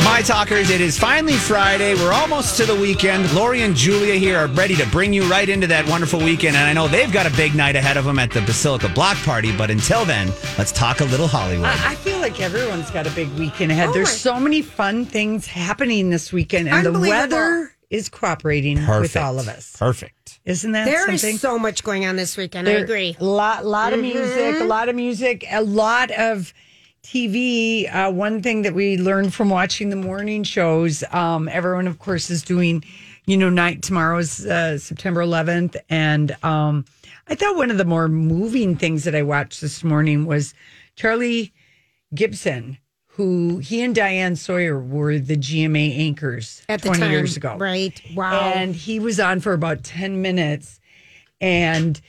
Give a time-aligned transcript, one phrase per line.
[0.00, 1.94] My talkers, it is finally Friday.
[1.94, 3.32] We're almost to the weekend.
[3.34, 6.56] Lori and Julia here are ready to bring you right into that wonderful weekend.
[6.56, 9.16] And I know they've got a big night ahead of them at the Basilica Block
[9.18, 9.56] Party.
[9.56, 11.66] But until then, let's talk a little Hollywood.
[11.66, 13.90] I, I feel like everyone's got a big weekend ahead.
[13.92, 19.16] There's my- so many fun things happening this weekend, and the weather is cooperating with
[19.16, 19.76] all of us.
[19.78, 20.40] Perfect.
[20.44, 21.38] Isn't that There is something?
[21.38, 22.68] so much going on this weekend.
[22.68, 23.16] I There- agree.
[23.20, 24.18] A lot, lot of Mm-hmm.
[24.18, 26.52] music, a lot of music, a lot of
[27.02, 27.92] TV.
[27.94, 32.30] Uh, one thing that we learned from watching the morning shows, um, everyone, of course,
[32.30, 32.82] is doing,
[33.26, 35.76] you know, night tomorrow's uh, September 11th.
[35.90, 36.84] And um,
[37.28, 40.54] I thought one of the more moving things that I watched this morning was
[40.96, 41.52] Charlie
[42.14, 47.36] Gibson, who he and Diane Sawyer were the GMA anchors At the 20 time, years
[47.36, 47.56] ago.
[47.58, 48.00] right.
[48.14, 48.52] Wow.
[48.54, 50.78] And he was on for about 10 minutes.
[51.40, 52.00] And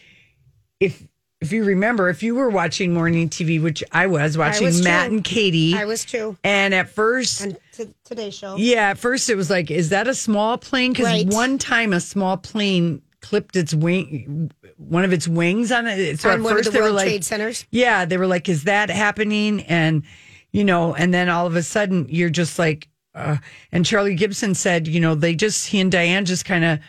[0.80, 1.08] if
[1.44, 5.10] if you remember, if you were watching morning TV, which I was watching was Matt
[5.10, 5.16] too.
[5.16, 6.38] and Katie, I was too.
[6.44, 8.56] and at first, And t- today's show.
[8.56, 10.92] yeah, at first it was like, is that a small plane?
[10.94, 11.28] Because Right.
[11.28, 16.20] one time a small plane clipped its wing, one of its wings on it.
[16.20, 17.66] So on at first the they were like, Trade Centers.
[17.72, 19.62] yeah, they were like, is that happening?
[19.64, 20.04] And,
[20.52, 23.38] you know, and then all of a sudden you're just like, uh,
[23.72, 26.80] and Charlie Gibson said, you know, they just, he and Diane just kind of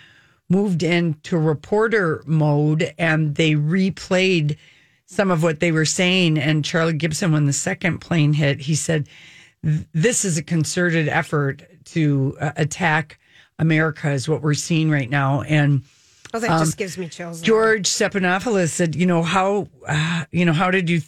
[0.49, 4.57] moved into reporter mode and they replayed
[5.07, 6.39] some of what they were saying.
[6.39, 9.09] And Charlie Gibson, when the second plane hit, he said,
[9.63, 13.19] this is a concerted effort to uh, attack
[13.59, 15.43] America, is what we're seeing right now.
[15.43, 15.83] And,
[16.35, 17.41] Oh, that just gives me chills.
[17.41, 21.01] Um, George Stephanopoulos said, you know, how, uh, you know, how did you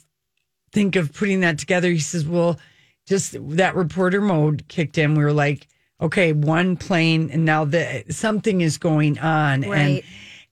[0.70, 1.90] think of putting that together?
[1.90, 2.60] He says, well,
[3.06, 5.16] just that reporter mode kicked in.
[5.16, 5.66] We were like,
[6.00, 9.64] okay, one plane, and now the something is going on.
[9.64, 10.04] And Right.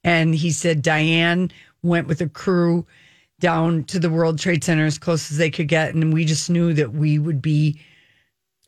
[0.02, 1.50] and he said Diane
[1.82, 2.86] went with a crew
[3.40, 6.48] down to the World Trade Center as close as they could get, and we just
[6.48, 7.80] knew that we would be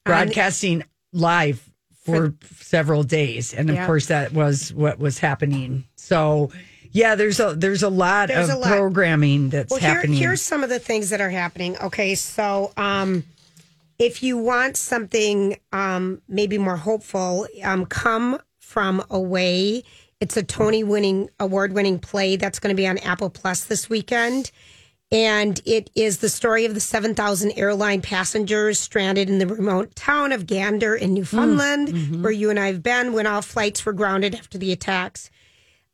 [0.04, 0.82] broadcasting
[1.12, 1.62] live
[2.04, 3.86] for several days, and of Yeah.
[3.86, 5.84] course that was what was happening.
[5.96, 6.50] So.
[6.92, 8.68] Yeah, there's a there's a lot There's of a lot.
[8.68, 10.16] programming that's well, here, happening.
[10.16, 11.76] here's some of the things that are happening.
[11.76, 13.22] Okay, so um,
[13.98, 19.84] if you want something um, maybe more hopeful, um, come from away.
[20.20, 23.88] It's a Tony winning award winning play that's going to be on Apple Plus this
[23.88, 24.50] weekend.
[25.12, 30.32] And it is the story of the 7,000 airline passengers stranded in the remote town
[30.32, 31.90] of Gander in Newfoundland,
[32.22, 35.30] where you and I have been when all flights were grounded after the attacks.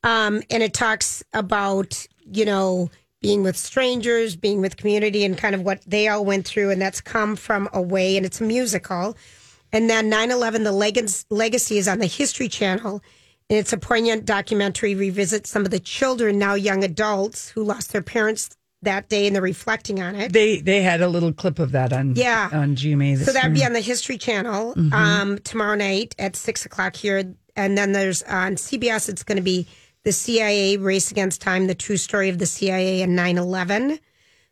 [0.03, 2.91] Um, and it talks about, you know,
[3.23, 6.71] being with strangers, being with community, and kind of what they all went through.
[6.71, 9.17] And that's come from away, and it's a musical.
[9.73, 13.01] And then 9 11, the Leg- legacy is on the History Channel.
[13.49, 17.93] And it's a poignant documentary, revisits some of the children, now young adults, who lost
[17.93, 18.51] their parents
[18.83, 20.33] that day, and they're reflecting on it.
[20.33, 22.49] they they had a little clip of that on Yeah.
[22.53, 23.17] on GMA.
[23.25, 24.93] So that'd be on the History Channel Mm-hmm.
[24.93, 29.09] um, tomorrow night at six o'clock here, and then there's on CBS.
[29.09, 29.67] It's going to be
[30.05, 33.99] the CIA Race Against Time: The True Story of the CIA and 9/11.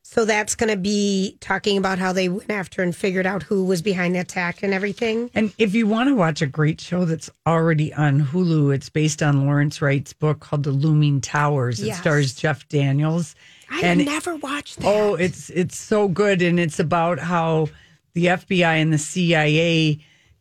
[0.03, 3.65] So that's going to be talking about how they went after and figured out who
[3.65, 5.31] was behind the attack and everything.
[5.35, 9.23] And if you want to watch a great show that's already on Hulu, it's based
[9.23, 11.81] on Lawrence Wright's book called The Looming Towers.
[11.81, 12.01] It Yes.
[12.01, 13.35] stars Jeff Daniels.
[13.71, 14.87] I've And- never watched that.
[14.87, 17.69] Oh, it's it's so good, and it's about how
[18.15, 19.99] the FBI and the CIA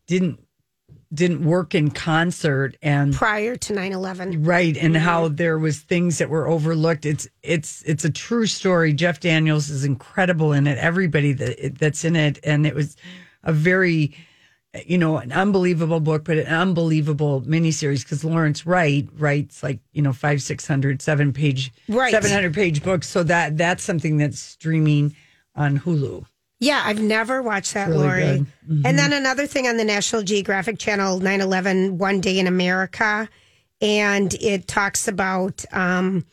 [0.08, 0.40] didn't
[1.14, 4.46] didn't work in concert, and prior to 9/11.
[4.46, 5.04] right, and mm-hmm.
[5.04, 7.06] how there was things that were overlooked.
[7.06, 8.94] It's it's it's a true story.
[8.94, 10.78] Jeff Daniels is incredible in it.
[10.78, 12.96] Everybody that that's in it, and it was
[13.44, 14.16] a very
[14.86, 20.02] you know, an unbelievable book, but an unbelievable miniseries because Lawrence Wright writes like, you
[20.02, 22.12] know, five, six hundred, seven page, Right.
[22.12, 23.08] 700 page books.
[23.10, 25.16] So that that's something that's streaming
[25.56, 26.26] on Hulu.
[26.60, 28.22] Yeah, I've never watched that, really Lori.
[28.22, 28.82] Mm-hmm.
[28.86, 33.30] And then another thing on the National Geographic Channel, 9 11, One Day in America.
[33.82, 36.26] And it talks about um,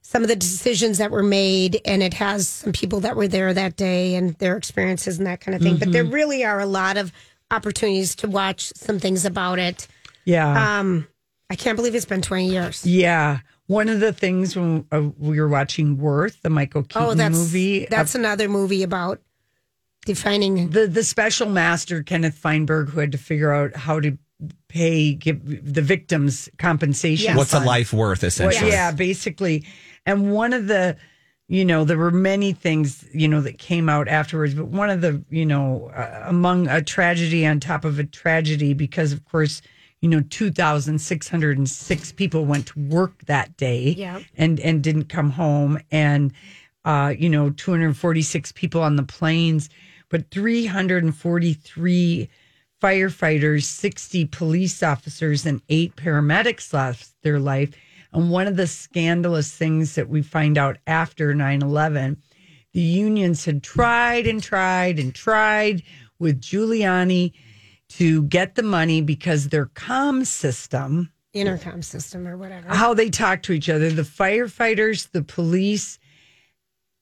[0.00, 3.52] some of the decisions that were made, and it has some people that were there
[3.52, 5.74] that day and their experiences and that kind of thing.
[5.76, 5.92] But Mm-hmm.
[5.92, 7.12] there really are a lot of
[7.50, 9.86] opportunities to watch some things about it.
[10.24, 10.78] Yeah.
[10.80, 11.06] Um,
[11.50, 12.86] I can't believe it's been 20 years.
[12.86, 13.40] yeah.
[13.66, 17.34] One of the things when uh, we were watching Worth, the Michael Keaton Oh, that's
[17.36, 19.20] movie, uh, that's another movie about
[20.04, 20.70] defining.
[20.70, 24.16] the the special master Kenneth Feinberg who had to figure out how to
[24.68, 27.26] pay give the victims compensation.
[27.26, 27.36] Yes.
[27.36, 28.70] What's a life worth, Well, essentially?
[28.70, 29.64] yeah, basically.
[30.06, 30.96] And one of the,
[31.48, 35.00] you know, there were many things, you know, that came out afterwards, but one of
[35.00, 39.62] the, you know, uh, among a tragedy on top of a tragedy, because of course,
[40.00, 44.20] you know, 2,606 people went to work that day Yeah.
[44.36, 45.78] and, and didn't come home.
[45.90, 46.32] And,
[46.84, 49.70] uh, you know, 246 people on the planes,
[50.14, 52.28] but 343
[52.80, 57.74] firefighters, 60 police officers, and eight paramedics lost their life.
[58.12, 62.22] And one of the scandalous things that we find out after 9 11,
[62.72, 65.82] the unions had tried and tried and tried
[66.20, 67.32] with Giuliani
[67.88, 72.68] to get the money because their comm system, intercom system or whatever.
[72.68, 75.98] how they talk to each other, the firefighters, the police,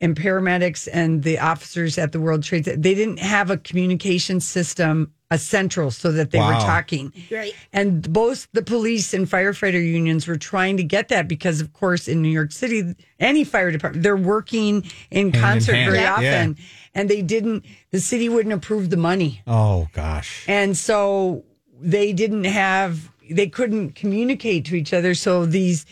[0.02, 4.40] and paramedics and the officers at the World Trade Center, they didn't have a communication
[4.40, 7.12] system, a central, so that they were talking.
[7.30, 7.54] Right.
[7.72, 12.08] And both the police and firefighter unions were trying to get that because, of course,
[12.08, 15.90] in New York City, any fire department, they're working in in concert hand.
[15.92, 16.14] very Yeah.
[16.14, 16.58] often.
[16.94, 19.40] And they didn't, the city wouldn't approve the money.
[19.46, 20.44] Oh gosh.
[20.48, 21.44] And so
[21.80, 25.14] they didn't have, they couldn't communicate to each other.
[25.14, 25.86] So these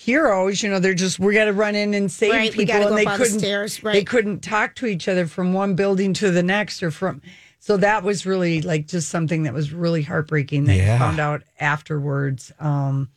[0.00, 2.72] heroes, you know, they're just, we got to run in and save Right, people.
[2.76, 6.14] and they up all the couldn't, they couldn't talk to each other from one building
[6.14, 7.20] to the next or from,
[7.58, 10.98] so that was really like just something that was really heartbreaking that Yeah.
[11.00, 12.52] found out afterwards.
[12.60, 13.08] Um,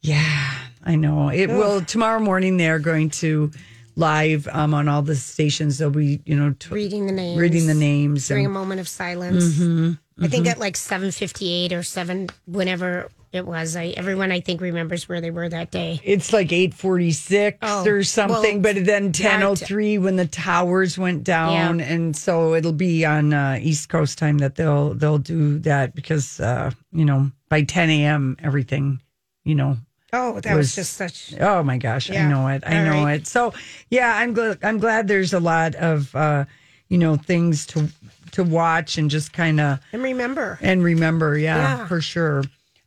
[0.00, 0.52] yeah,
[0.84, 1.30] I know.
[1.30, 2.56] It will tomorrow morning.
[2.56, 3.50] They're going to
[3.96, 5.78] live um, on all the stations.
[5.78, 8.28] They'll be, you know, t- reading the names, reading the names.
[8.28, 9.44] during a moment of silence.
[9.56, 13.76] Mm-hmm, I think at like seven fifty eight or seven, whenever it was.
[13.76, 16.00] I everyone I think remembers where they were that day.
[16.04, 20.16] it's like eight forty six Oh, or something, well, but then ten oh three when
[20.16, 21.86] the towers went down, Yeah.
[21.86, 26.40] and so it'll be on uh, East Coast time that they'll they'll do that because
[26.40, 28.36] uh, you know by ten a.m.
[28.42, 29.00] everything,
[29.44, 29.76] you know,
[30.12, 31.34] Oh, that Was- was, just such.
[31.40, 32.28] Oh my gosh, I Yeah.
[32.28, 32.62] know it.
[32.64, 33.20] I All know right.
[33.20, 33.26] it.
[33.26, 33.52] So
[33.90, 34.58] yeah, I'm glad.
[34.62, 36.44] I'm glad there's a lot of uh,
[36.88, 37.88] you know things to
[38.32, 41.36] to watch and just kind of And remember, and remember.
[41.38, 41.86] Yeah, Yeah.
[41.86, 42.42] for sure.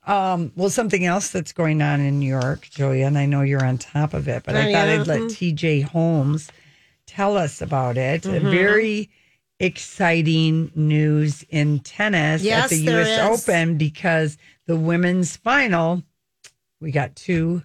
[0.07, 3.63] Um, well, something else that's going on in New York, Julia, and I know you're
[3.65, 5.01] on top of it, but I I thought am.
[5.01, 6.49] I'd let TJ Holmes
[7.05, 8.21] tell us about it.
[8.23, 8.49] Mm-hmm.
[8.49, 9.09] Very
[9.59, 13.41] exciting news in tennis at the there U.S.
[13.41, 13.47] is.
[13.49, 16.03] Open because the women's final,
[16.79, 17.63] we got two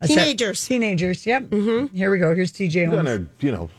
[0.00, 0.66] a set- Teenagers.
[0.66, 1.26] teenagers.
[1.26, 1.42] Yep.
[1.44, 1.96] Mm-hmm.
[1.96, 2.34] Here we go.
[2.34, 3.08] Here's TJ We're Holmes.
[3.08, 3.70] gonna, you know,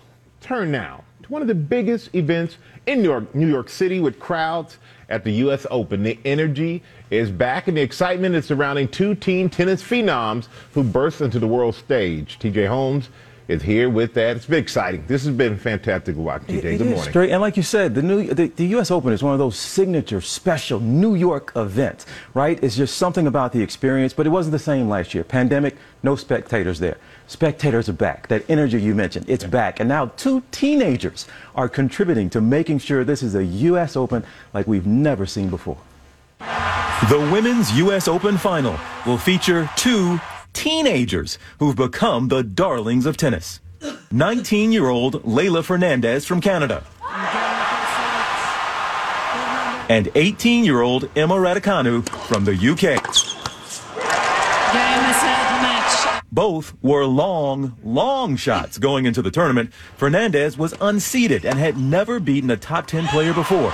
[0.41, 4.19] turn now to one of the biggest events in New York, New York City with
[4.19, 4.77] crowds
[5.09, 5.65] at the U.S.
[5.69, 6.03] Open.
[6.03, 11.21] The energy is back, and the excitement is surrounding two teen tennis phenoms who burst
[11.21, 12.39] into the world stage.
[12.39, 12.65] T.J.
[12.65, 13.09] Holmes
[13.47, 14.37] is here with that.
[14.37, 15.05] It's been exciting.
[15.07, 16.47] This has been fantastic to watch.
[16.47, 16.75] T.J.
[16.75, 17.11] It Good morning.
[17.11, 17.31] Great.
[17.31, 18.91] And like you said, the new the, the U.S.
[18.91, 22.61] Open is one of those signature, special New York events, right?
[22.63, 24.13] It's just something about the experience.
[24.13, 25.23] But it wasn't the same last year.
[25.23, 26.97] Pandemic, no spectators there.
[27.27, 28.27] Spectators are back.
[28.27, 29.79] That energy you mentioned, it's back.
[29.79, 33.95] And now two teenagers are contributing to making sure this is a U.S.
[33.95, 35.77] Open like we've never seen before.
[37.09, 38.07] The Women's U.S.
[38.07, 40.19] Open Final will feature two
[40.53, 43.59] teenagers who've become the darlings of tennis.
[44.11, 46.83] 19 year old Leylah Fernandez from Canada.
[49.89, 53.32] And 18 year old Emma Raducanu from the UK.
[56.33, 59.71] Both were long, long shots going into the tournament.
[59.97, 63.71] Fernandez was unseeded and had never beaten a top 10 player before.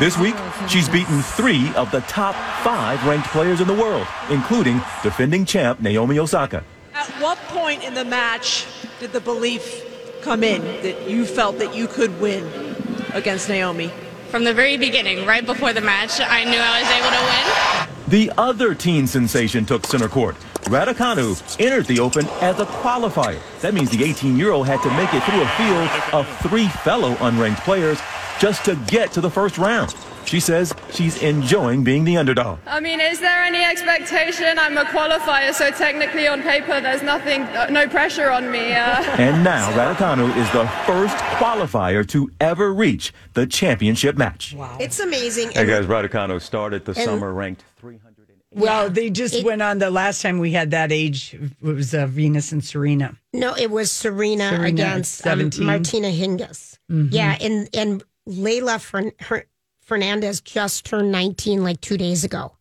[0.00, 0.34] This week,
[0.68, 2.34] she's beaten three of the top
[2.64, 6.64] five ranked players in the world, including defending champ Naomi Osaka.
[6.94, 8.66] At what point in the match
[8.98, 9.84] did the belief
[10.22, 12.74] come in that you felt that you could win
[13.12, 13.92] against Naomi?
[14.30, 17.93] From the very beginning, right before the match, I knew I was able to win.
[18.08, 20.36] The other teen sensation took center court.
[20.64, 23.40] Raducanu entered the Open as a qualifier.
[23.62, 27.64] That means the 18-year-old had to make it through a field of three fellow unranked
[27.64, 27.98] players
[28.38, 29.94] just to get to the first round.
[30.24, 32.58] She says she's enjoying being the underdog.
[32.66, 34.58] I mean, is there any expectation?
[34.58, 38.72] I'm a qualifier, so technically on paper, there's nothing, uh, no pressure on me.
[38.72, 44.54] Uh, And now Raducanu is the first qualifier to ever reach the championship match.
[44.54, 44.76] Wow.
[44.80, 45.50] It's amazing.
[45.52, 48.10] Hey guys, Raducanu started the And- summer ranked 300.
[48.56, 51.34] Well, they just It- went on the last time we had that age.
[51.34, 53.16] It was uh, Venus and Serena.
[53.32, 56.78] No, it was Serena, Serena at against um, Martina Hingis.
[56.90, 57.08] Mhm.
[57.10, 59.44] Yeah, and and Leylah Fern- her,
[59.84, 62.52] Fernandez just turned 19 like 2 days ago.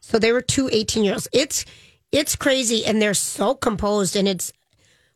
[0.00, 1.28] So they were two 18 year olds.
[1.32, 1.64] It's
[2.12, 4.52] it's crazy and they're so composed and it's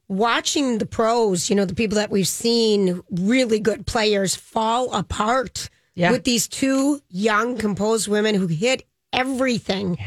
[0.09, 5.71] watching the pros, you know, the people that we've seen really good players fall apart
[5.95, 6.11] Yeah.
[6.11, 9.99] with these two young composed women who hit everything.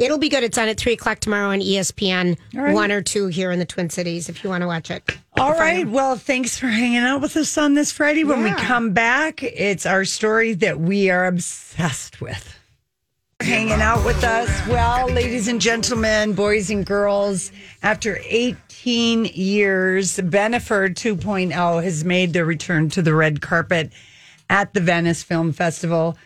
[0.00, 0.42] It'll be good.
[0.42, 2.74] It's on at three o'clock tomorrow on ESPN, right.
[2.74, 5.02] one or two here in the Twin Cities if you want to watch it.
[5.38, 5.86] All right.
[5.86, 8.24] Well, thanks for hanging out with us on this Friday.
[8.24, 12.58] When we come back, it's our story that we are obsessed with.
[13.42, 14.48] Hanging out with us.
[14.66, 17.52] Well, ladies and gentlemen, boys and girls,
[17.82, 23.92] after 18 years, Bennifer 2.0 has made their return to the red carpet
[24.48, 26.16] at the Venice Film Festival.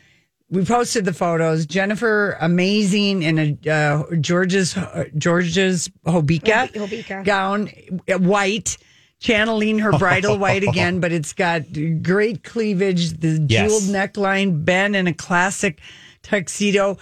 [0.54, 1.66] We posted the photos.
[1.66, 4.74] Jennifer, amazing in a uh, Georges
[5.18, 7.24] Georges Hobeika, Hobeika.
[7.24, 7.68] gown,
[8.08, 8.76] uh, white,
[9.18, 11.62] channeling her bridal white again, but it's got
[12.02, 13.68] great cleavage, the Yes.
[13.68, 14.64] jeweled neckline.
[14.64, 15.80] Ben in a classic
[16.22, 16.98] tuxedo,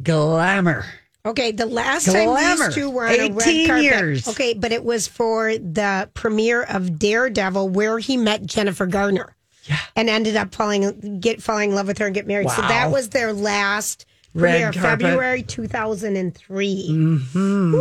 [0.00, 0.84] glamour.
[1.26, 2.36] Okay, the last Glamour.
[2.36, 3.82] time these two were on a 18 red carpet.
[3.84, 4.28] years.
[4.28, 9.34] Okay, but it was for the premiere of Daredevil, where he met Jennifer Garner.
[9.64, 9.78] Yeah.
[9.96, 12.50] And ended up falling get falling in love with her and get married.
[12.50, 15.06] So that was their last Red premiere, carpet.
[15.06, 16.88] February two thousand and three.
[17.32, 17.74] Hmm.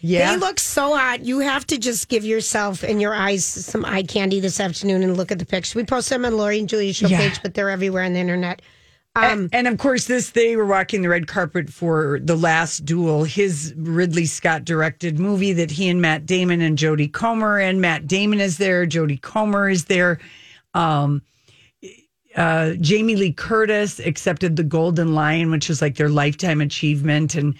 [0.00, 0.32] Yeah.
[0.32, 1.24] They look so hot.
[1.24, 5.16] You have to just give yourself and your eyes some eye candy this afternoon and
[5.16, 5.74] look at the pictures.
[5.74, 7.18] We post them on Lori and Julia's show Yeah.
[7.18, 8.62] page, but they're everywhere on the internet.
[9.16, 13.24] Um, and of course, this they were walking the red carpet for the last duel,
[13.24, 18.06] his Ridley Scott directed movie that he and Matt Damon and Jodie Comer and Matt
[18.06, 20.20] Damon is there, Jodie Comer is there.
[20.74, 21.22] Um,
[22.36, 27.54] uh, Jamie Lee Curtis accepted the Golden Lion, which is like their lifetime achievement, and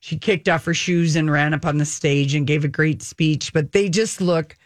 [0.00, 3.02] she kicked off her shoes and ran up on the stage and gave a great
[3.02, 3.52] speech.
[3.52, 4.56] But they just look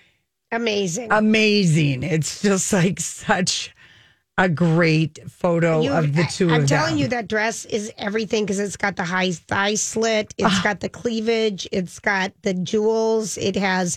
[0.52, 1.10] Amazing.
[1.12, 2.02] amazing.
[2.02, 3.74] It's just like such
[4.36, 6.98] a great photo You- of the two I'm telling them.
[6.98, 10.60] you that dress is everything because it's got the high thigh slit, It's Ah.
[10.64, 13.96] got the cleavage, it's got the jewels, it has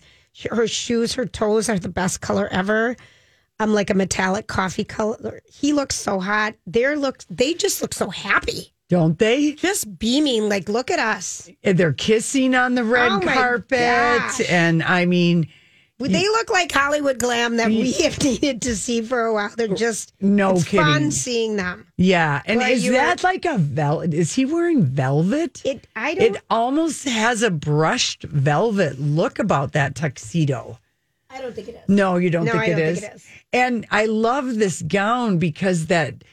[0.52, 2.96] her shoes, her toes are the best color ever.
[3.60, 5.42] I'm like a metallic coffee color.
[5.52, 6.56] He looks so hot.
[6.66, 8.74] They're look they just look so happy.
[8.90, 9.54] don't they?
[9.54, 11.50] Just beaming, like, look at us.
[11.64, 13.80] And They're kissing on the red Oh carpet.
[13.80, 14.42] gosh.
[14.50, 15.48] And I mean,
[16.00, 19.50] They look like Hollywood glam that we have needed to see for a while.
[19.58, 20.86] They're just No it's kidding.
[20.86, 21.88] fun seeing them.
[21.98, 22.44] yeah.
[22.46, 24.14] And Well, is that like a velvet?
[24.14, 25.62] Is he wearing velvet?
[25.66, 30.78] It I don't It almost has a brushed velvet look about that tuxedo.
[31.38, 31.90] I don't think it is.
[31.90, 33.00] No, you don't No, think, I it, don't is?
[33.02, 33.26] think it is.
[33.54, 36.24] And I love this gown because that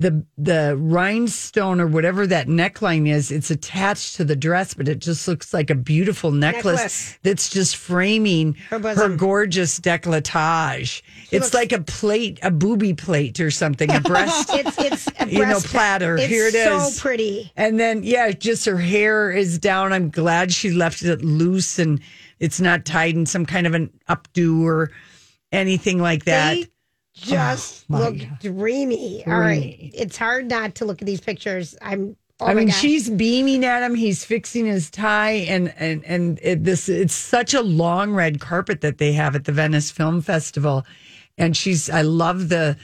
[0.00, 5.00] the the rhinestone or whatever that neckline is, it's attached to the dress, but it
[5.00, 7.18] just looks like a beautiful necklace, Necklace.
[7.24, 11.02] that's just framing Her her, gorgeous decolletage.
[11.32, 14.50] it's looks- like a plate, a booby plate or something, a breast.
[14.52, 16.16] It's it's a You know, breast- platter.
[16.16, 17.00] It's Here it so is.
[17.00, 17.52] pretty.
[17.56, 19.92] And then, yeah, just her hair is down.
[19.92, 22.00] I'm glad she left it loose and
[22.40, 24.90] it's not tied in some kind of an updo or
[25.52, 26.54] anything like that.
[26.54, 26.66] They
[27.14, 28.38] just Oh, look God.
[28.40, 29.24] dreamy.
[29.26, 31.76] All right, it's hard not to look at these pictures.
[31.82, 32.16] I'm.
[32.40, 32.78] Oh I mean, gosh.
[32.80, 33.96] she's beaming at him.
[33.96, 38.80] He's fixing his tie, and and and it, this it's such a long red carpet
[38.82, 40.86] that they have at the Venice Film Festival,
[41.36, 41.90] and she's.
[41.90, 42.76] I love the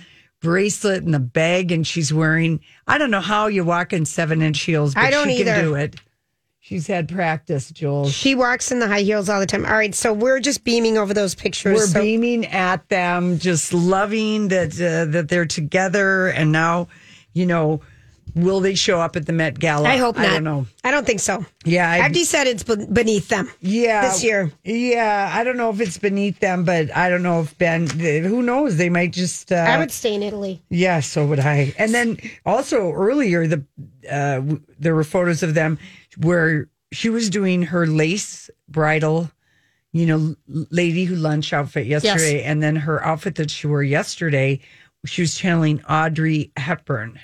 [0.42, 2.58] bracelet and the bag, and she's wearing.
[2.88, 5.54] I don't know how you walk in seven inch heels, but I don't she either.
[5.54, 5.96] can do it.
[6.66, 8.10] She's had practice, Jules.
[8.14, 9.66] She walks in the high heels all the time.
[9.66, 11.76] All right, so we're just beaming over those pictures.
[11.76, 16.88] We're so beaming at them, just loving that uh, that they're together, and now,
[17.34, 17.82] you know,
[18.34, 19.86] will they show up at the Met Gala?
[19.90, 20.24] I hope not.
[20.24, 20.66] I don't know.
[20.82, 21.44] I don't think so.
[21.66, 23.50] Yeah, I- I've decided it's beneath them.
[23.60, 24.50] Yeah, this year.
[24.64, 27.86] Yeah, I don't know if it's beneath them, but I don't know if Ben.
[27.88, 28.78] Who knows?
[28.78, 29.52] They might just.
[29.52, 30.62] Uh, I would stay in Italy.
[30.70, 31.74] Yeah, so would I.
[31.76, 32.16] And then
[32.46, 33.62] also earlier, the
[34.10, 34.40] uh,
[34.78, 35.78] there were photos of them
[36.16, 39.30] where she was doing her lace bridal,
[39.92, 44.60] you know, lady who lunch outfit yesterday, and then her outfit that she wore yesterday,
[45.06, 47.18] she was channeling Audrey Hepburn.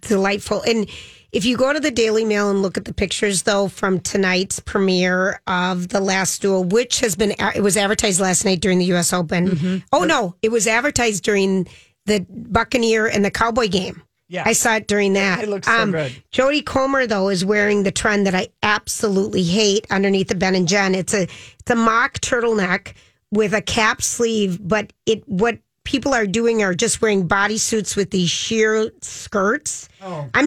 [0.00, 0.62] delightful.
[0.62, 0.88] And
[1.32, 4.60] if you go to the Daily Mail and look at the pictures, though, from tonight's
[4.60, 8.84] premiere of The Last Duel, which has been, it was advertised last night during the
[8.86, 9.12] U.S.
[9.12, 9.48] Open.
[9.48, 9.76] Mm-hmm.
[9.92, 11.66] Oh, no, it was advertised during
[12.06, 14.02] the Buccaneer and the Cowboy game.
[14.28, 14.42] Yeah.
[14.46, 15.38] I saw it during that.
[15.38, 16.12] Um, It looks so good.
[16.32, 20.66] Jodie Comer though is wearing the trend that I absolutely hate underneath the Ben and
[20.66, 20.94] Jen.
[20.94, 22.94] It's a it's a mock turtleneck
[23.30, 28.10] with a cap sleeve, but it what people are doing are just wearing bodysuits with
[28.10, 29.88] these sheer skirts.
[30.02, 30.26] Oh.
[30.32, 30.46] I'm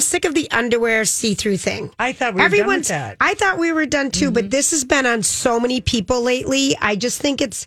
[0.00, 1.90] Sick of the underwear see-through thing.
[1.98, 3.16] I thought we were done with that.
[3.20, 6.76] I thought we were done too, but this has been on so many people lately.
[6.80, 7.66] I just think it's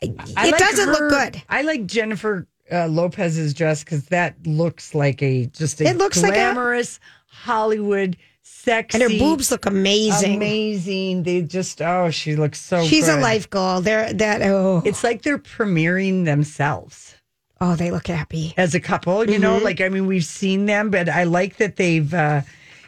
[0.00, 1.42] it like doesn't her- look good.
[1.48, 6.22] I like Jennifer uh, Lopez's dress because that looks like a just a It looks
[6.22, 10.36] like a- glamorous Hollywood sexy, And her boobs look amazing.
[10.36, 11.22] Amazing.
[11.22, 12.84] They just oh, she looks so.
[12.84, 13.80] She's a life goal.
[13.80, 17.14] They're that oh It's like they're premiering themselves
[17.60, 18.54] oh they look happy.
[18.56, 19.28] as a couple.
[19.28, 19.62] You know, Mhm.
[19.64, 22.42] like I mean, we've seen them, but I like that they've, uh,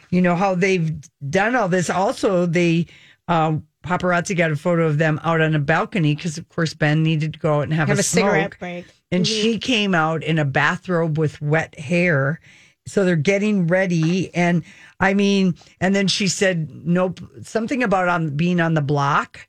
[0.09, 0.91] you know, how they've
[1.29, 1.89] done all this.
[1.89, 2.87] Also, they.
[3.27, 7.01] Um, Paparazzi got a photo of them out on a balcony because, of course, Ben
[7.01, 8.59] needed to go out and have, Have a, a cigarette smoke.
[8.59, 8.85] break.
[9.11, 9.41] And Mhm.
[9.41, 12.39] she came out in a bathrobe with wet hair.
[12.85, 14.33] So they're getting ready.
[14.35, 14.63] And
[14.99, 19.47] I mean, and then she said, nope, something about on being on the block.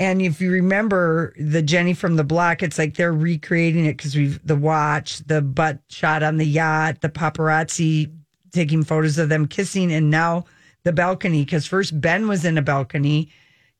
[0.00, 4.16] And if you remember the Jenny from the block, it's like they're recreating it because
[4.16, 8.10] we've the watch, the butt shot on the yacht, the paparazzi
[8.50, 10.46] taking photos of them kissing, and now
[10.84, 11.44] the balcony.
[11.44, 13.28] Because first Ben was in a balcony,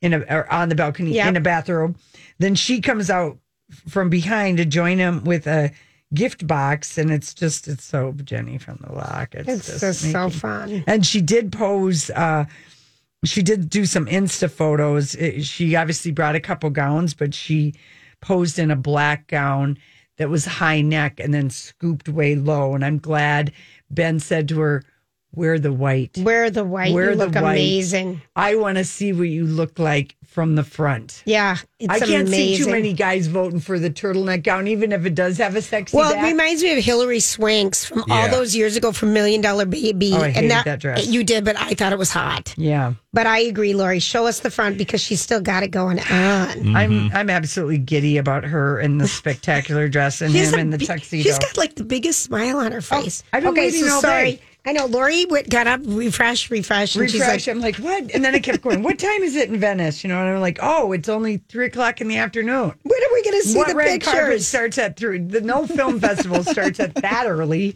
[0.02, 1.28] in a or on the balcony Yep.
[1.28, 1.96] in a bathrobe.
[2.38, 3.38] Then she comes out
[3.88, 5.72] from behind to join him with a
[6.12, 9.35] gift box, and it's just it's so Jenny from the block.
[9.35, 10.85] It's, It's just, just so fun.
[10.87, 12.11] and she did pose.
[12.11, 12.44] uh
[13.24, 15.16] She did do some Insta photos.
[15.42, 17.74] She obviously brought a couple gowns, but she
[18.20, 19.76] posed in a black gown
[20.16, 22.74] that was high neck and then scooped way low.
[22.74, 23.52] And I'm glad
[23.90, 24.85] Ben said to her,
[25.35, 26.19] "Wear the white.
[26.19, 26.93] Wear the white.
[26.93, 27.53] Wear you the look white.
[27.53, 28.23] amazing.
[28.35, 32.29] I want to see what you look like from the front." Yeah, it's I can't
[32.29, 35.62] see too many guys voting for the turtleneck gown, even if it does have a
[35.62, 36.25] sexy Well, back.
[36.25, 40.12] it reminds me of Hilary Swank's from all those years ago from Million Dollar Baby.
[40.14, 41.07] Oh, I hated that dress.
[41.07, 42.55] You did, but I thought it was hot.
[42.57, 42.95] yeah.
[43.12, 43.99] But I agree, Lori.
[43.99, 46.07] Show us the front because she's still got it going on.
[46.07, 46.77] Mm-hmm.
[46.77, 50.79] I'm I'm absolutely giddy about her in the spectacular dress and him a in the
[50.79, 51.25] tuxedo.
[51.25, 53.25] She's got like the biggest smile on her oh, face.
[53.33, 54.33] I've been okay, waiting so all sorry.
[54.33, 54.40] day.
[54.66, 57.12] I know Lori went, got up, refresh, refresh, and refresh.
[57.42, 58.11] she's like, I'm like, what?
[58.14, 60.05] And then I kept going, what time is it in Venice?
[60.05, 62.75] You know, and I'm like, oh, it's only three o'clock in the afternoon.
[62.83, 64.46] when are we going to see what the red carpet pictures?
[64.46, 65.18] starts at three?
[65.18, 67.75] The no film festival starts at that early.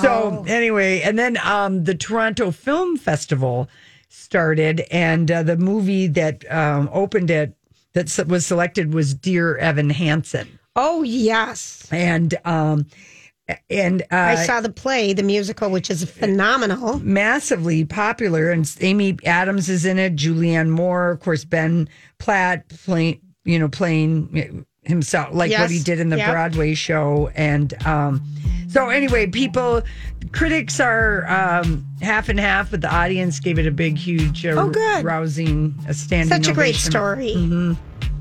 [0.00, 0.44] So Oh.
[0.48, 3.68] anyway, and then um, the Toronto Film Festival
[4.08, 7.54] started, and uh, the movie that um, opened it
[7.92, 12.86] that was selected was Dear Evan Hansen, Oh yes, and um,
[13.70, 16.98] and uh, I saw the play, the musical, which is phenomenal.
[17.00, 18.50] massively popular.
[18.50, 23.68] And Amy Adams is in it, Julianne Moore, of course, Ben Platt playing, you know,
[23.68, 26.30] playing himself like what he did in the Yep.
[26.32, 27.30] Broadway show.
[27.34, 28.22] And um,
[28.68, 29.82] so, anyway, people,
[30.32, 34.50] critics are um, half and half, but the audience gave it a big, huge, uh,
[34.56, 35.04] Oh, good.
[35.04, 36.90] rousing, a standing Such a great ovation.
[36.90, 37.34] story.
[37.36, 37.76] Mhm.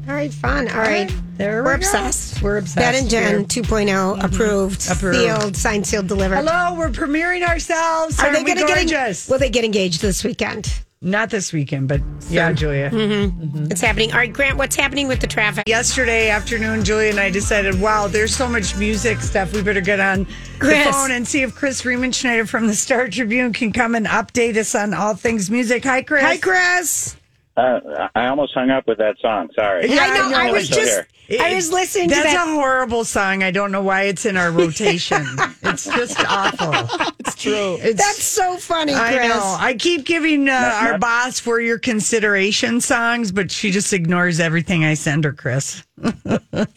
[0.07, 0.67] All right, fun.
[0.69, 1.87] All right, There we're we go.
[1.87, 2.41] obsessed.
[2.41, 2.75] We're obsessed.
[2.77, 5.15] Ben and Jen We're- 2.0 approved, Approved.
[5.17, 6.35] sealed, signed, sealed, delivered.
[6.37, 8.19] Hello, we're premiering ourselves.
[8.19, 9.27] Are they going to get gorgeous?
[9.27, 10.71] Will they get engaged this weekend?
[11.01, 12.89] Not this weekend, but yeah, Julia.
[12.89, 13.71] Mm-hmm.
[13.71, 14.11] It's happening.
[14.11, 15.67] All right, Grant, what's happening with the traffic?
[15.67, 19.53] Yesterday afternoon, Julia and I decided, wow, there's so much music stuff.
[19.53, 20.25] We better get on
[20.59, 20.85] Chris.
[20.85, 24.55] the phone and see if Chris Riemenschneider from the Star Tribune can come and update
[24.57, 25.83] us on all things music.
[25.83, 26.23] Hi, Chris.
[26.23, 27.15] Hi, Chris.
[27.57, 29.49] Uh, I almost hung up with that song.
[29.55, 29.89] Sorry.
[29.89, 30.37] Yeah, I know.
[30.37, 31.07] I was just, here.
[31.29, 32.47] I was listening to That's that.
[32.47, 33.43] a horrible song.
[33.43, 35.25] I don't know why it's in our rotation.
[35.63, 37.13] it's just awful.
[37.19, 37.77] it's true.
[37.81, 39.03] That's so funny, Chris.
[39.03, 39.57] I know.
[39.59, 44.85] I keep giving uh, our boss for your consideration songs, but she just ignores everything
[44.85, 45.83] I send her, Chris.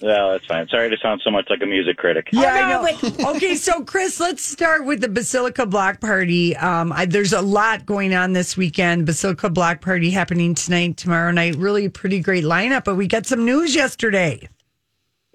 [0.00, 0.66] Well, that's fine.
[0.68, 2.28] Sorry to sound so much like a music critic.
[2.32, 3.30] Yeah, I know.
[3.36, 6.56] okay, so Chris, let's start with the Basilica Block Party.
[6.56, 9.06] Um, I, there's a lot going on this weekend.
[9.06, 11.54] Basilica Block Party happening tonight, tomorrow night.
[11.56, 14.37] Really pretty great lineup, but we got some news yesterday.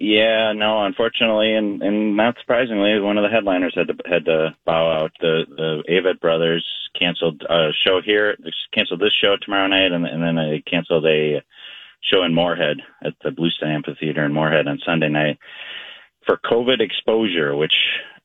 [0.00, 4.56] Yeah, no, unfortunately, and, and not surprisingly, one of the headliners had to had to
[4.66, 5.12] bow out.
[5.20, 6.66] The the Avett brothers
[6.98, 8.36] canceled a show here,
[8.72, 11.42] canceled this show tomorrow night, and, and then they canceled a
[12.02, 15.38] show in Moorhead at the Bluestem Amphitheater in Moorhead on Sunday night
[16.26, 17.74] for COVID exposure, which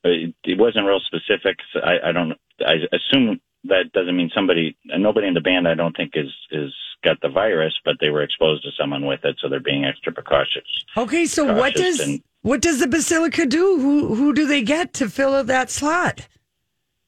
[0.03, 0.09] uh,
[0.43, 1.57] it wasn't real specific.
[1.71, 2.33] So I, I don't.
[2.65, 4.75] I assume that doesn't mean somebody.
[4.85, 8.23] Nobody in the band, I don't think, is is got the virus, but they were
[8.23, 10.63] exposed to someone with it, so they're being extra precautious.
[10.97, 13.79] Okay, so what does and- what does the Basilica do?
[13.79, 16.27] Who who do they get to fill that slot?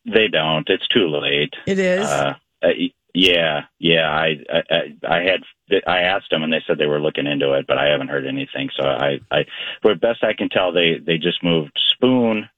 [0.06, 0.67] They don't.
[0.69, 1.54] It's too late.
[1.67, 2.06] It is?
[2.06, 2.69] Uh, uh,
[3.13, 4.10] yeah, yeah.
[4.10, 5.41] I, I, I I had
[5.88, 8.25] I asked them, and they said they were looking into it, but I haven't heard
[8.25, 8.69] anything.
[8.75, 9.45] So I, I,
[9.82, 12.49] for best I can tell, they they just moved Spoon,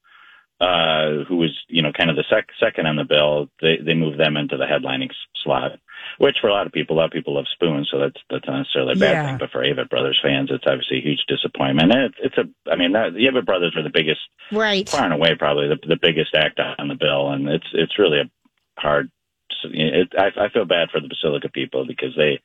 [0.61, 3.49] uh, who was you know kind of the sec- second on the bill.
[3.61, 5.09] They they moved them into the headlining
[5.43, 5.79] slot,
[6.19, 8.47] which for a lot of people, a lot of people love Spoon, so that's that's
[8.47, 9.25] not necessarily a bad Yeah.
[9.27, 9.37] thing.
[9.39, 11.91] But for Avett Brothers fans, it's obviously a huge disappointment.
[11.93, 14.87] And it's it's a I mean that, the Avett Brothers are the biggest Right.
[14.87, 18.19] far and away probably the, the biggest act on the bill, and it's it's really
[18.19, 18.29] a
[18.79, 19.09] hard.
[19.65, 22.41] It, I, I feel bad for the Basilica people because they,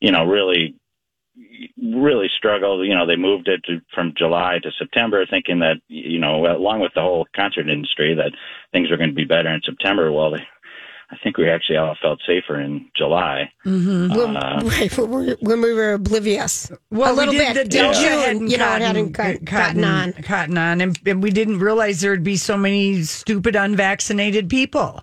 [0.00, 0.76] you know, really,
[1.82, 2.86] really struggled.
[2.86, 6.80] You know, they moved it to, from July to September, thinking that you know, along
[6.80, 8.32] with the whole concert industry, that
[8.72, 10.10] things were going to be better in September.
[10.12, 10.46] Well, they,
[11.12, 13.50] I think we actually all felt safer in July.
[13.66, 14.16] Mm-hmm.
[14.16, 16.70] When, Uh, right, when we- when we were oblivious.
[16.90, 17.64] Well, a little we did bit.
[17.64, 20.12] the till Delta June, hadn't you know, it cotton- hadn't got, gotten on.
[20.22, 25.00] cotton on, and, and we didn't realize there'd be so many stupid unvaccinated people.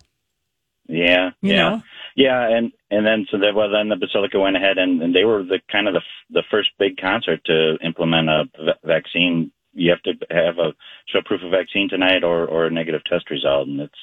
[0.88, 1.82] Yeah, You yeah, know?
[2.18, 5.24] Yeah, and and then so that well then the Basilica went ahead and, and they
[5.24, 9.52] were the kind of the f- the first big concert to implement a v- vaccine.
[9.74, 10.74] You have to have a
[11.06, 14.00] show proof of vaccine tonight or or a negative test result, and it's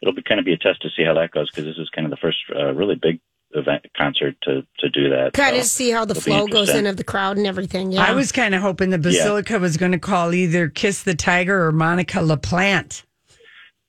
[0.00, 1.90] it'll be kind of be a test to see how that goes because this is
[1.90, 3.18] kind of the first uh, really big
[3.50, 5.32] event concert to to do that.
[5.32, 7.90] Kind So of see how the flow goes in of the crowd and everything.
[7.90, 8.04] Yeah.
[8.04, 11.66] I was kind of hoping the Basilica was going to call either Kiss the Tiger
[11.66, 13.02] or Monica LaPlante.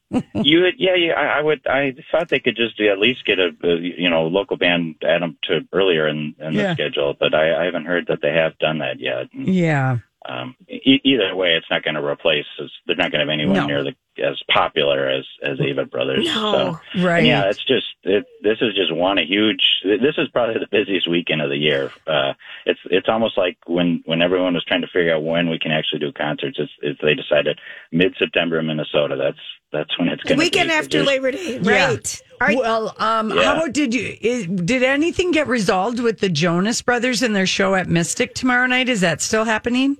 [0.33, 1.13] you would, yeah, yeah.
[1.13, 1.67] I, I would.
[1.67, 5.21] I thought they could just at least get a, a you know local band add
[5.21, 6.67] them to earlier in, in Yeah.
[6.69, 9.27] the schedule, but I, I haven't heard that they have done that yet.
[9.33, 9.97] Yeah.
[10.27, 12.45] Um, e- either way, it's not going to replace.
[12.85, 13.65] They're not going to have anyone No.
[13.67, 16.25] near the as popular as as Avett Brothers.
[16.25, 16.79] No.
[16.93, 17.25] so, Right.
[17.25, 19.61] yeah, it's just it, this is just one a huge.
[19.83, 21.91] This is probably the busiest weekend of the year.
[22.05, 22.33] Uh,
[22.65, 25.71] it's it's almost like when when everyone was trying to figure out when we can
[25.71, 26.57] actually do concerts.
[26.59, 27.59] It's, it's they decided
[27.91, 29.15] mid September in Minnesota.
[29.15, 29.37] That's
[29.71, 30.73] that's when it's going to be weekend be.
[30.75, 31.59] after Labor Day.
[31.61, 31.87] Yeah.
[31.89, 32.21] Right.
[32.39, 32.57] All right.
[32.57, 33.55] Well, um, Yeah.
[33.55, 37.75] how did you is, did anything get resolved with the Jonas Brothers and their show
[37.75, 38.87] at Mystic tomorrow night?
[38.89, 39.97] Is that still happening?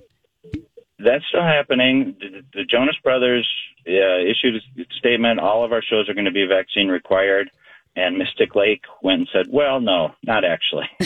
[0.98, 2.16] That's still happening.
[2.18, 3.48] The, the Jonas Brothers
[3.88, 5.40] uh, issued a statement.
[5.40, 7.50] All of our shows are going to be vaccine required.
[7.96, 10.88] And Mystic Lake went and said, "Well, no, not actually."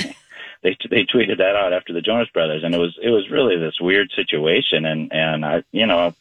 [0.62, 3.57] they they tweeted that out after the Jonas Brothers, and it was it was really
[3.57, 4.85] this weird situation.
[4.85, 6.14] And and I you know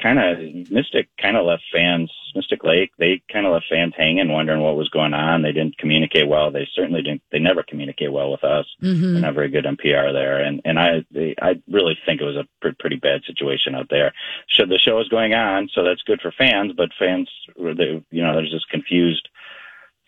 [0.00, 4.30] kind of Mystic kind of left fans Mystic Lake they kind of left fans hanging,
[4.32, 5.42] wondering what was going on.
[5.42, 6.50] They didn't communicate well.
[6.50, 7.22] They certainly didn't.
[7.30, 8.66] They never communicate well with us.
[8.82, 9.12] Mhm.
[9.12, 12.24] They're not very good on PR there, and and I they, I really think it
[12.24, 14.12] was a pre- pretty bad situation out there.
[14.56, 18.22] So the show is going on, so that's good for fans, but fans, they, you
[18.22, 19.28] know, there's this confused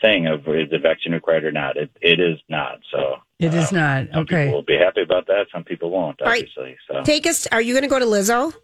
[0.01, 1.77] thing of is the vaccine required or not.
[1.77, 2.81] It it is not.
[2.91, 4.09] So It is not.
[4.15, 4.49] Okay.
[4.51, 5.47] we'll be happy about that.
[5.53, 6.43] Some people won't, All right.
[6.43, 6.77] obviously.
[6.89, 7.47] So Take us.
[7.53, 8.55] Are you going to go to Lizzo?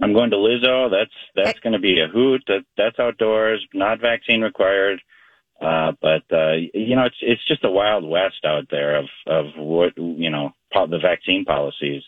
[0.00, 0.90] I'm going to Lizzo.
[0.90, 2.42] That's that's going to be a hoot.
[2.48, 5.00] That that's outdoors, not vaccine required.
[5.60, 9.46] Uh, but uh, you know, it's it's just a wild west out there of of
[9.56, 12.02] what you know po- the vaccine policies.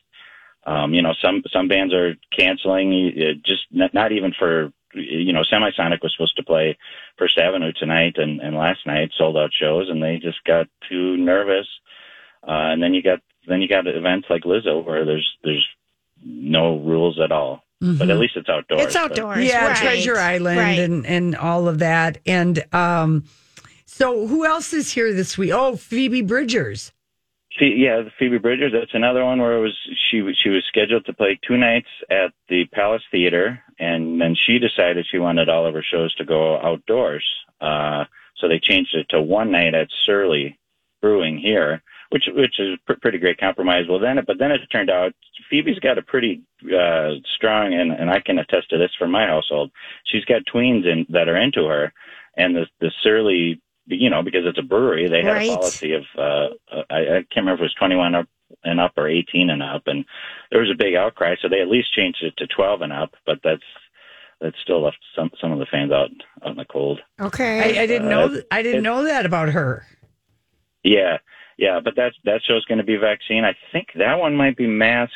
[0.64, 3.12] Um, you know, some some bands are canceling.
[3.16, 6.76] uh, Just not, not even for you know, Semisonic was supposed to play
[7.18, 11.16] First Avenue tonight and and last night sold out shows, and they just got too
[11.16, 11.68] nervous.
[12.42, 15.66] Uh, and then you got then you got events like Lizzo where there's there's
[16.24, 17.62] no rules at all.
[17.98, 18.82] But at least it's outdoors.
[18.82, 19.44] It's But- outdoors.
[19.44, 19.76] yeah, right.
[19.76, 20.78] Treasure Island Right.
[20.78, 22.18] and and all of that.
[22.26, 23.24] And um,
[23.84, 25.50] so who else is here this week?
[25.52, 26.92] Oh, Phoebe Bridgers.
[27.58, 28.72] Phe- yeah, Phoebe Bridgers.
[28.72, 29.76] That's another one where it was
[30.10, 34.34] she was- she was scheduled to play two nights at the Palace Theater, and then
[34.34, 37.24] she decided she wanted all of her shows to go outdoors.
[37.60, 38.04] Uh,
[38.36, 40.58] so they changed it to one night at Surly
[41.00, 43.84] Brewing here, which which is a pr- pretty great compromise.
[43.88, 45.12] Well, then, but then it turned out
[45.50, 49.26] Phoebe's got a pretty uh, strong, and and I can attest to this from my
[49.26, 49.70] household.
[50.04, 51.92] She's got tweens in that are into her,
[52.36, 55.50] and the the surly, you know, because it's a brewery, they had Right.
[55.50, 58.26] a policy of uh, uh, I, I can't remember if it was 21 up
[58.64, 60.04] and up or 18 and up, and
[60.50, 63.14] there was a big outcry, so they at least changed it to 12 and up,
[63.26, 63.62] but that's
[64.40, 66.10] that still left some some of the fans out
[66.44, 67.00] out in the cold.
[67.20, 67.78] Okay.
[67.78, 68.28] I, I didn't Uh, know.
[68.28, 69.84] th- I didn't it- know that about her.
[70.84, 71.18] Yeah,
[71.56, 73.44] yeah, but that's that show's going to be vaccine.
[73.44, 75.12] I think that one might be mask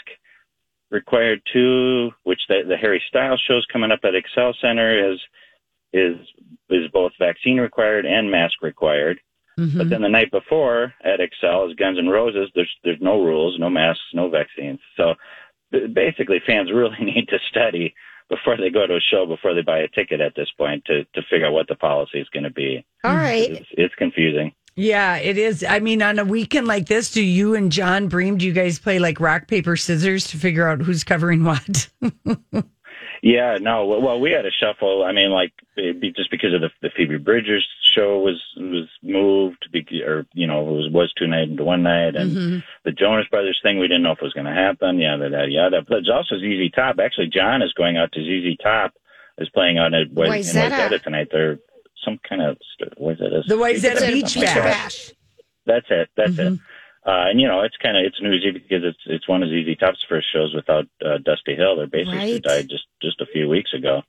[0.91, 2.11] required too.
[2.25, 5.21] Which the, the Harry Styles show's coming up at Xcel Center is
[5.93, 6.17] is
[6.71, 9.21] is both vaccine required and mask required.
[9.59, 9.79] Mm-hmm.
[9.79, 12.51] But then the night before at Xcel is Guns N' Roses.
[12.55, 14.81] There's there's no rules, no masks, no vaccines.
[14.97, 15.15] So
[15.71, 17.95] basically, fans really need to study
[18.31, 21.05] before they go to a show, before they buy a ticket at this point to
[21.05, 22.85] to figure out what the policy is going to be.
[23.05, 23.51] All right.
[23.51, 24.53] It's, it's confusing.
[24.81, 25.63] Yeah, it is.
[25.63, 28.79] I mean, on a weekend like this, do you and Jon Bream, do you guys
[28.79, 31.89] play like rock, paper, scissors to figure out who's covering what?
[33.23, 33.85] Yeah, no.
[33.85, 35.05] Well, well, we had a shuffle.
[35.05, 39.69] I mean, like be just because of the, the Phoebe Bridgers show was was moved,
[39.75, 42.63] bec- or you know, it was was two night into one night, and Mhm.
[42.87, 44.99] the Jonas Brothers thing we didn't know if it was going to happen.
[44.99, 45.83] Yada yada yada.
[45.87, 46.99] But it's also ZZ Top.
[46.99, 48.95] Actually, Jon is going out to ZZ Top.
[49.37, 50.71] Is playing out at Wai- in Wayzata.
[50.89, 51.29] Wayzata tonight.
[51.31, 51.59] They're
[52.05, 52.57] some kind of
[53.01, 53.47] Wayzata.
[53.47, 54.57] The Wayzata Beach that.
[54.57, 55.13] Bash.
[55.67, 56.09] That's it.
[56.17, 56.59] That's it.
[57.07, 59.79] Uh, and you know, it's kind of it's newsy because it's it's one of ZZ
[59.79, 61.77] Top's first shows without uh, Dusty Hill.
[61.77, 62.43] Their bassist who Right.
[62.43, 64.03] died just just a few weeks ago.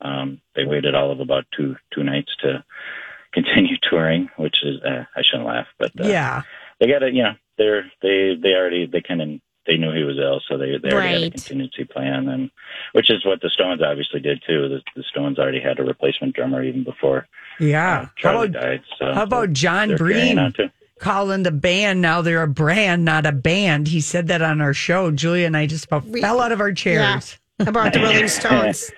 [0.00, 2.64] Um, they waited all of about two two nights to
[3.32, 6.42] continue touring, which is uh, I shouldn't laugh, but uh, yeah.
[6.78, 9.28] they got to you know they're they they already they kind of
[9.70, 12.50] they knew he was ill, so they they already had a contingency plan, and
[12.92, 14.68] which is what the Stones obviously did too.
[14.68, 17.28] The, the Stones already had a replacement drummer even before
[17.60, 18.00] Yeah.
[18.00, 18.82] Uh, how Charlie about, died.
[18.98, 20.52] So how about Jon they're Bream
[20.98, 23.86] calling the band now they're a brand, not a band?
[23.88, 25.10] He said that on our show.
[25.12, 27.38] Julia and I just about We- fell out of our chairs.
[27.60, 28.90] About the Rolling Stones.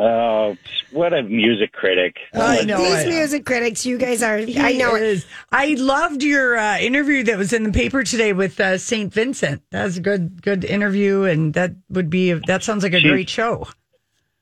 [0.00, 0.56] Oh,
[0.92, 2.16] what a music critic!
[2.32, 3.08] I know These it.
[3.08, 4.36] music critics, you guys are.
[4.36, 5.02] I He know it.
[5.02, 5.26] is.
[5.50, 9.62] I loved your uh, interview that was in the paper today with uh, Saint Vincent.
[9.70, 13.08] That was a good, good interview, and that would be that sounds like a She-
[13.08, 13.66] great show.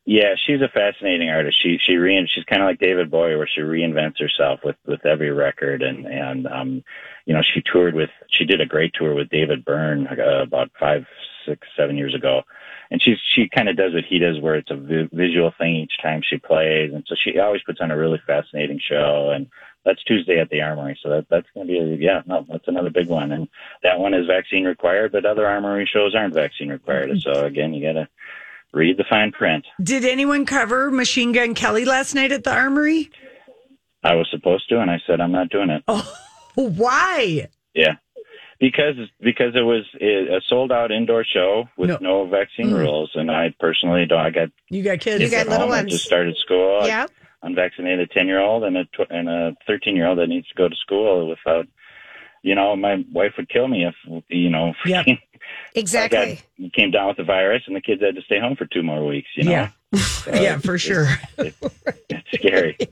[0.09, 1.57] Yeah, she's a fascinating artist.
[1.61, 5.05] She she re she's kind of like David Bowie, where she reinvents herself with with
[5.05, 6.85] every record, and and um,
[7.25, 10.71] you know, she toured with she did a great tour with David Byrne uh, about
[10.79, 11.07] five,
[11.45, 12.43] six, seven years ago,
[12.91, 15.77] and she's she kind of does what he does, where it's a vi- visual thing
[15.77, 19.49] each time she plays, and so she always puts on a really fascinating show, and
[19.85, 22.69] that's Tuesday at the Armory, so that that's going to be a, yeah, no, that's
[22.69, 23.49] another big one, and
[23.83, 27.87] that one is vaccine required, but other Armory shows aren't vaccine required, so again, you
[27.87, 28.09] got to
[28.73, 29.65] read the fine print.
[29.83, 33.11] Did anyone cover Machine Gun Kelly last night at the Armory?
[34.03, 35.83] I was supposed to, and I said I'm not doing it.
[35.89, 36.13] Oh,
[36.55, 37.49] why?
[37.75, 37.95] Yeah,
[38.59, 41.99] because because it was a sold out indoor show with No.
[42.01, 42.79] no, vaccine Mm.
[42.79, 44.21] rules, and I personally don't.
[44.21, 45.23] I got You got kids.
[45.23, 45.75] You got at little home.
[45.75, 45.93] I ones.
[45.93, 46.81] just started school.
[46.83, 47.07] I- Yeah.
[47.43, 50.55] unvaccinated ten year old and a tw- and a thirteen year old that needs to
[50.55, 51.67] go to school without.
[52.43, 54.75] You know, my wife would kill me if you know.
[54.85, 55.07] Yep.
[55.77, 56.41] Exactly.
[56.61, 58.83] Got, came down with the virus, and the kids had to stay home for two
[58.83, 59.29] more weeks.
[59.37, 59.71] You know, Yeah.
[60.35, 61.07] yeah, for sure.
[61.39, 61.61] it's
[62.33, 62.77] scary.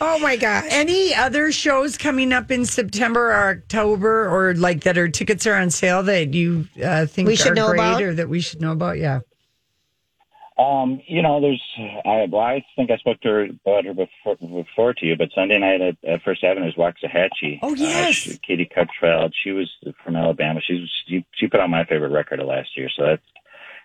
[0.00, 0.66] Oh my gosh.
[0.70, 5.54] Any other shows coming up in September or October, or like that are tickets are
[5.54, 8.02] on sale that you uh, think We should are know great about?
[8.02, 8.98] or that we should know about?
[8.98, 9.20] Yeah.
[10.58, 11.62] Um, you know, there's,
[12.04, 15.30] I, well, I think I spoke to her about her before, before to you, but
[15.34, 17.58] Sunday night at, at First Avenue is Waxahatchee.
[17.62, 18.08] Oh, yes.
[18.08, 19.68] Uh, she, Katie Crutchfield, she was
[20.04, 20.60] from Alabama.
[20.60, 22.88] She's, she, she put out my favorite record of last year.
[22.94, 23.22] So that's,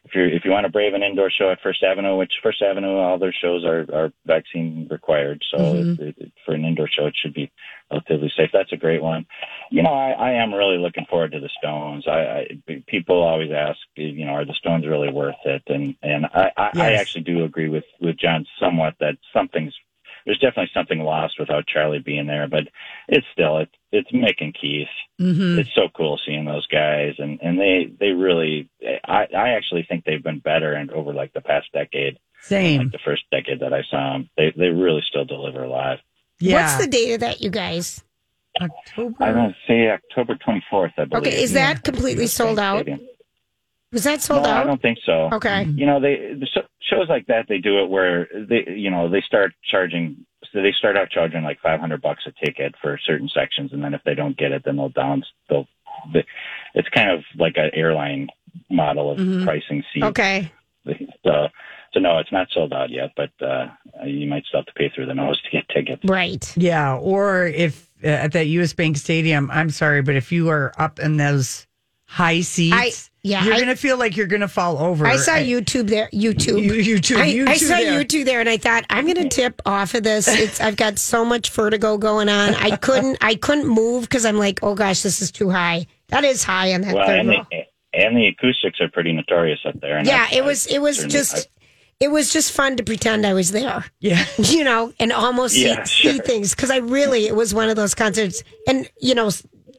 [0.05, 2.61] if you if you want to brave an indoor show at First Avenue, which First
[2.61, 5.43] Avenue, all their shows are, are vaccine required.
[5.51, 5.99] So Mhm.
[5.99, 7.51] it, it, for an indoor show, it should be
[7.91, 8.49] relatively safe.
[8.53, 9.25] That's a great one.
[9.71, 12.07] You know, I, I am really looking forward to the Stones.
[12.07, 15.63] I, I people always ask, you know, are the Stones really worth it?
[15.67, 19.75] And and I, I, I actually do agree with with Jon somewhat that something's
[20.25, 22.67] there's definitely something lost without Charlie being there, but
[23.07, 24.87] it's still it's it's Mick and Keith.
[25.19, 25.59] Mm-hmm.
[25.59, 30.05] It's so cool seeing those guys, and and they they really I I actually think
[30.05, 32.81] they've been better and over like the past decade, Same.
[32.81, 34.29] like the first decade that I saw them.
[34.37, 35.99] They they really still deliver live.
[36.39, 36.61] Yeah.
[36.61, 38.03] What's the date of that, you guys?
[38.61, 39.15] October?
[39.23, 41.27] I don't say October 24th, I believe.
[41.27, 42.81] Okay, is that completely sold out?
[42.81, 43.07] Stadium.
[43.91, 45.29] Was that sold no, I don't think so.
[45.33, 45.63] Okay.
[45.63, 46.47] You know, they the
[46.81, 50.25] shows like that they do it where they you know they start charging.
[50.51, 53.93] So they start out charging like 500 bucks a ticket for certain sections, and then
[53.93, 55.23] if they don't get it, then they'll down.
[55.49, 55.67] They'll.
[56.13, 56.25] They,
[56.75, 58.29] it's kind of like an airline
[58.69, 59.43] model of Mhm.
[59.43, 60.05] pricing seats.
[60.05, 60.51] Okay.
[61.23, 61.49] So,
[61.93, 63.67] so no, it's not sold out yet, but uh,
[64.05, 66.01] you might still have to pay through the nose to get tickets.
[66.05, 66.51] Right.
[66.57, 68.73] Yeah, or if if uh, at that U.S.
[68.73, 71.67] Bank Stadium, I'm sorry, but if you are up in those
[72.09, 72.91] high seats, I-
[73.21, 75.05] yeah, you're I- gonna feel like you're gonna fall over.
[75.05, 76.09] I saw U2 there.
[76.11, 76.61] U2.
[76.61, 77.17] You- U2,
[77.47, 78.01] I, I saw there.
[78.03, 80.27] U2 there, and I thought I'm going to tip off of this.
[80.27, 82.55] It's I've got so much vertigo going on.
[82.55, 83.17] I couldn't.
[83.21, 85.85] I couldn't move because I'm like, oh gosh, this is too high.
[86.07, 87.45] That is high on that Well, third and row.
[87.51, 89.97] the, and the acoustics are pretty notorious up there.
[89.97, 90.65] And Yeah, I- it was.
[90.67, 91.49] It was certainly- just.
[91.99, 93.83] It was just fun to pretend I was there.
[93.99, 97.67] Yeah, you know, and almost Yeah, see, see things because I really it was one
[97.69, 99.29] of those concerts, and you know,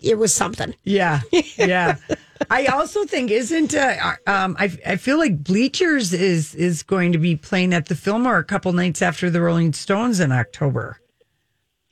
[0.03, 0.75] it was something.
[0.85, 1.21] Yeah,
[1.57, 1.97] yeah.
[2.51, 7.19] I also think isn't uh, um, I I feel like Bleachers is is going to
[7.19, 11.01] be playing at the Fillmore a couple nights after the Rolling Stones in October.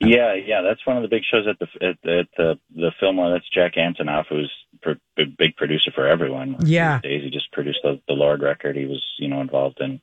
[0.01, 3.31] Yeah, yeah, that's one of the big shows at the at, at the the Fillmore.
[3.31, 6.55] That's Jack Antonoff, who's pr- a big producer for everyone.
[6.63, 6.99] Yeah.
[7.03, 8.75] these days he just produced the, the Lorde record.
[8.77, 9.99] He was you know involved in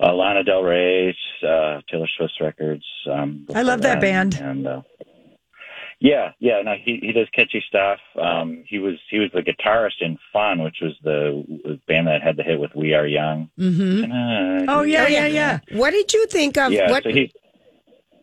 [0.00, 1.14] uh, Lana Del Rey's,
[1.46, 2.84] uh, Taylor Swift's records.
[3.10, 4.34] Um, I love that before band.
[4.40, 4.82] and uh,
[6.04, 7.98] yeah, yeah, no, he he does catchy stuff.
[8.20, 12.36] Um, he was he was the guitarist in Fun, which was the band that had
[12.36, 13.48] the hit with We Are Young.
[13.58, 14.68] Mm-hmm.
[14.68, 15.60] Oh yeah, yeah, yeah.
[15.72, 17.04] What did you think of yeah, what?
[17.04, 17.32] so he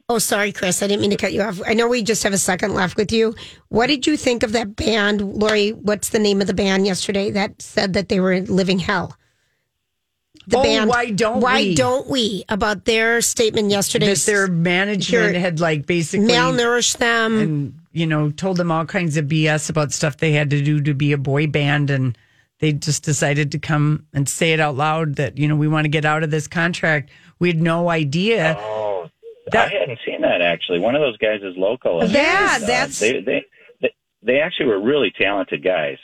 [0.10, 0.84] Oh, sorry, Chris.
[0.84, 1.60] I didn't mean to cut you off.
[1.65, 3.34] I know we just have a second left with you.
[3.70, 5.72] What did you think of that band, Lori?
[5.72, 9.17] What's the name of the band yesterday that said that they were living hell?
[10.47, 11.75] The Oh, Why Don't Why We?
[11.75, 12.43] don't we?
[12.49, 14.08] About their statement yesterday.
[14.08, 17.39] That their management had like basically malnourished them.
[17.39, 20.82] and you know told them all kinds of BS about stuff they had to do
[20.82, 22.17] to be a boy band, and
[22.60, 25.86] they just decided to come and say it out loud that you know we want
[25.86, 27.12] to get out of this contract.
[27.39, 28.56] We had no idea.
[28.60, 29.10] Oh,
[29.54, 30.80] I hadn't seen that actually.
[30.80, 32.04] One of those guys is local.
[32.06, 33.45] Yeah, uh, that's- they, they
[33.82, 35.97] they they actually were really talented guys.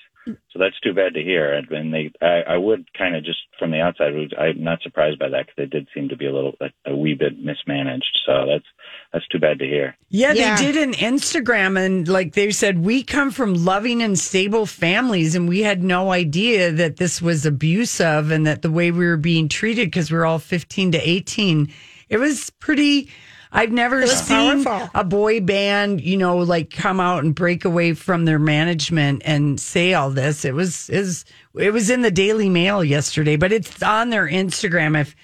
[0.51, 1.53] So that's too bad to hear.
[1.53, 5.19] And- And they, I, I would kind of just from the outside, I'm not surprised
[5.19, 8.19] by that because they did seem to be a little, a, a wee bit mismanaged.
[8.25, 8.65] So that's
[9.13, 9.95] that's too bad to hear.
[10.09, 10.55] Yeah, Yeah.
[10.57, 15.35] they did an Instagram and like they said, we come from loving and stable families,
[15.35, 19.17] and we had no idea that this was abusive and that the way we were
[19.17, 21.71] being treated because we are all 15 to 18.
[22.09, 23.09] It was pretty.
[23.51, 24.89] I've never seen powerful.
[24.93, 29.59] a boy band, you know, like come out and break away from their management and
[29.59, 30.45] say all this.
[30.45, 34.99] It was is it was in the Daily Mail yesterday, but it's on their Instagram.
[34.99, 35.15] If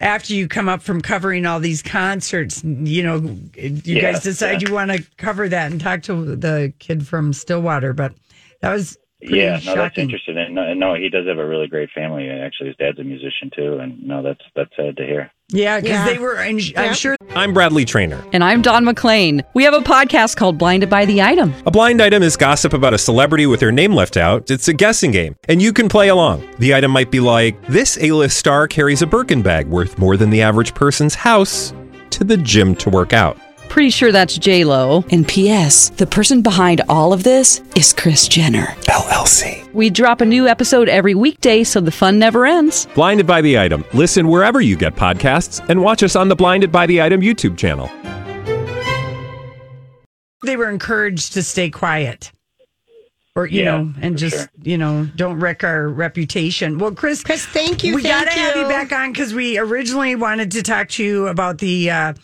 [0.00, 3.16] after you come up from covering all these concerts, you know,
[3.56, 4.68] you Yeah, guys decide yeah.
[4.68, 8.14] you want to cover that and talk to the kid from Stillwater, but
[8.60, 10.36] that was pretty yeah, no, that's interesting.
[10.38, 12.28] And no, no, he does have a really great family.
[12.28, 13.78] Actually, his dad's a musician too.
[13.78, 15.30] And no, that's that's sad to hear.
[15.50, 16.04] Yeah, because Yeah.
[16.12, 16.38] they were.
[16.38, 16.92] I'm Yeah.
[16.92, 18.22] sure I'm Bradley Trainer.
[18.32, 19.42] And I'm Don McClain.
[19.54, 21.54] We have a podcast called Blinded by the Item.
[21.66, 24.50] A blind item is gossip about a celebrity with their name left out.
[24.50, 26.46] It's a guessing game, and you can play along.
[26.58, 30.30] The item might be like this: A-list star carries a Birkin bag worth more than
[30.30, 31.72] the average person's house
[32.10, 33.38] to the gym to work out.
[33.78, 35.04] Pretty sure that's J Lo.
[35.12, 35.90] And P.S.
[35.90, 38.74] The person behind all of this is Kris Jenner.
[38.86, 39.72] LLC.
[39.72, 42.86] We drop a new episode every weekday, so the fun never ends.
[42.96, 43.84] Blinded by the item.
[43.94, 47.56] Listen wherever you get podcasts, and watch us on the Blinded by the Item YouTube
[47.56, 47.88] channel.
[50.42, 52.32] they were encouraged to stay quiet.
[53.36, 54.48] Or you Yeah, know, and just sure.
[54.60, 56.78] you know, don't wreck our reputation.
[56.78, 57.94] Well, Chris, Chris, thank you.
[57.94, 58.62] we thank got to have you.
[58.62, 62.14] you back on because we originally wanted to talk to you about the uh,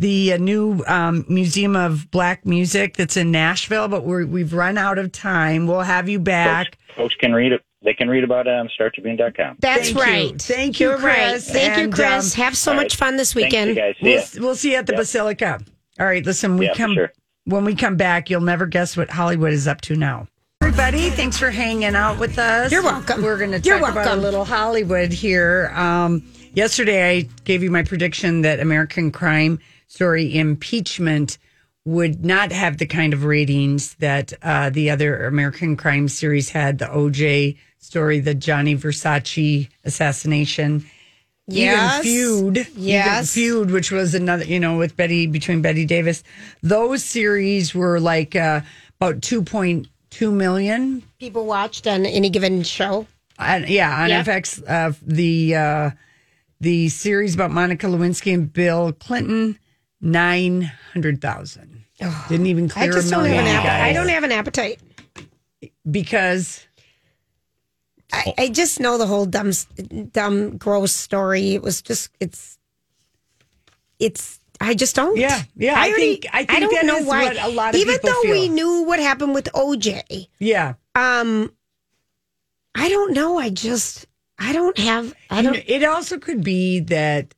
[0.00, 4.78] the uh, new um, Museum of Black Music that's in Nashville, but we're, we've run
[4.78, 5.66] out of time.
[5.66, 6.78] We'll have you back.
[6.96, 7.62] Folks can read it.
[7.82, 9.56] They can read about it on StarTribune.com.
[9.60, 10.02] That's Thank you.
[10.02, 10.42] right.
[10.42, 11.30] Thank you, You're right.
[11.30, 11.50] Chris.
[11.50, 12.34] Thank you, Chris.
[12.36, 12.92] um, have so much right.
[12.92, 13.76] fun this Thanks, you weekend.
[13.76, 13.94] guys.
[14.00, 14.26] See We'll, ya.
[14.48, 15.00] we'll see you at the Yep.
[15.00, 15.60] Basilica.
[15.98, 17.12] All right, listen, we Yeah, come sure.
[17.44, 20.26] when we come back, you'll never guess what Hollywood is up to now.
[20.62, 22.70] Everybody, thanks for hanging out with us.
[22.70, 23.22] You're welcome.
[23.22, 25.70] We're going to You're talk about a little Hollywood here.
[25.74, 26.22] Um,
[26.54, 29.58] yesterday, I gave you my prediction that American Crime
[29.94, 31.36] Story Impeachment
[31.84, 36.78] would not have the kind of ratings that uh, the other American crime series had.
[36.78, 40.86] The OJ story, the Gianni Versace assassination.
[41.48, 42.04] Yes.
[42.06, 43.36] Even feud, Yes.
[43.36, 46.22] even feud, which was another, you know, with Betty between Bette Davis.
[46.62, 48.60] Those series were like uh,
[49.00, 51.02] about two point two million.
[51.18, 53.08] People watched on any given show.
[53.40, 54.22] And yeah, on Yeah.
[54.22, 55.90] FX, uh, the uh,
[56.60, 59.58] the series about Monica Lewinsky and Bill Clinton,
[60.00, 61.84] nine hundred thousand.
[62.28, 63.44] Didn't even I clear just a don't million.
[63.44, 63.82] have an you appetite.
[63.82, 64.80] I don't have an appetite.
[65.90, 66.66] because
[68.12, 69.52] I, I just know the whole dumb,
[70.12, 71.54] dumb, gross story.
[71.54, 72.58] It was just it's,
[73.98, 74.38] it's.
[74.62, 75.16] I just don't.
[75.16, 77.24] Yeah, yeah, I think- I think don't that know why.
[77.24, 81.50] what a lot of Even though we knew what happened with OJ, yeah, um,
[82.74, 83.38] I don't know.
[83.38, 84.06] I just
[84.38, 85.14] I don't have.
[85.30, 85.52] I don't.
[85.54, 87.34] know, it also could be that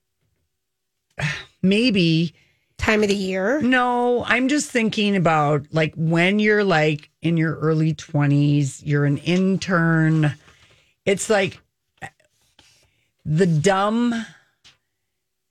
[1.62, 2.34] maybe
[2.82, 3.62] time of the year.
[3.62, 9.18] No, I'm just thinking about like when you're like in your early 20s, you're an
[9.18, 10.34] intern.
[11.06, 11.60] It's like
[13.24, 14.26] the dumb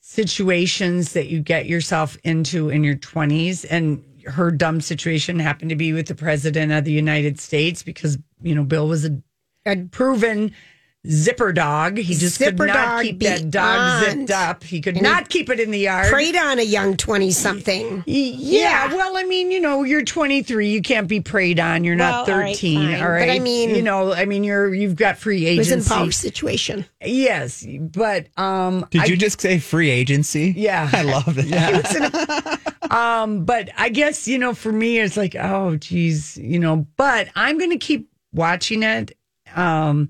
[0.01, 5.75] situations that you get yourself into in your 20s and her dumb situation happened to
[5.75, 9.21] be with the president of the United States because you know Bill was a,
[9.65, 10.51] a proven
[11.09, 11.97] zipper dog.
[11.97, 14.27] He just Zipper could not dog keep that dog beyond.
[14.27, 14.63] zipped up.
[14.63, 16.11] He could And he not keep it in the yard.
[16.11, 18.03] Preyed on a young 20 something.
[18.05, 20.69] Yeah, well, I mean, you know, you're 23.
[20.69, 21.83] You can't be preyed on.
[21.83, 22.77] You're not Well, all right, 13.
[22.77, 23.01] All fine.
[23.03, 25.91] right, But I mean- you know, I mean, you're you've got free It was agency.
[25.93, 26.85] in power situation.
[27.03, 30.53] Yes, but um, Did I- you just say free agency?
[30.55, 30.87] Yeah.
[30.93, 32.59] I love that.
[32.91, 36.85] um, but I guess you know, for me, it's like, oh, geez, you know.
[36.95, 39.17] But I'm going to keep watching it.
[39.55, 40.09] Um,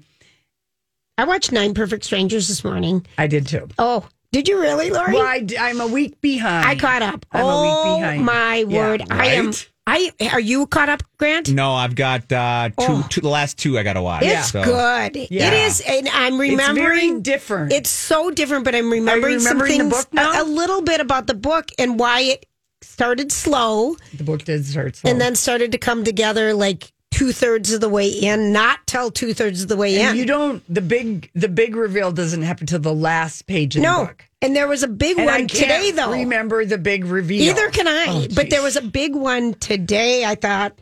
[1.17, 3.05] I watched Nine Perfect Strangers this morning.
[3.17, 3.67] I did too.
[3.77, 5.13] Oh, did you really, Lori?
[5.13, 6.65] Well, I, am a week behind.
[6.67, 7.25] I caught up.
[7.31, 7.61] I'm oh, a
[7.95, 8.25] week behind.
[8.25, 8.77] my Yeah.
[8.77, 9.03] word.
[9.09, 9.51] I am.
[9.87, 11.49] I Are you caught up, Grant?
[11.49, 13.07] No, I've got uh, two, Oh.
[13.09, 13.21] two.
[13.21, 14.23] The last two I got to watch.
[14.23, 14.63] It's so.
[14.63, 15.27] good.
[15.29, 15.47] Yeah.
[15.47, 16.75] It is, and I'm remembering.
[16.77, 17.73] very different.
[17.73, 20.39] It's so different, but I'm remembering, some remembering the things, book now?
[20.39, 22.45] A, a little bit about the book and why it
[22.81, 25.11] started slow The book did start slow.
[25.11, 29.11] and then started to come together like two thirds of the way in, not till
[29.11, 30.15] two thirds of the way And in.
[30.17, 30.63] you don't.
[30.73, 34.25] The big the big reveal doesn't happen till the last page of the no, book.
[34.41, 36.11] and there was a big And one today, though.
[36.11, 37.49] Remember the big reveal?
[37.51, 40.25] Either can I, Oh, but there was a big one today.
[40.25, 40.73] I thought,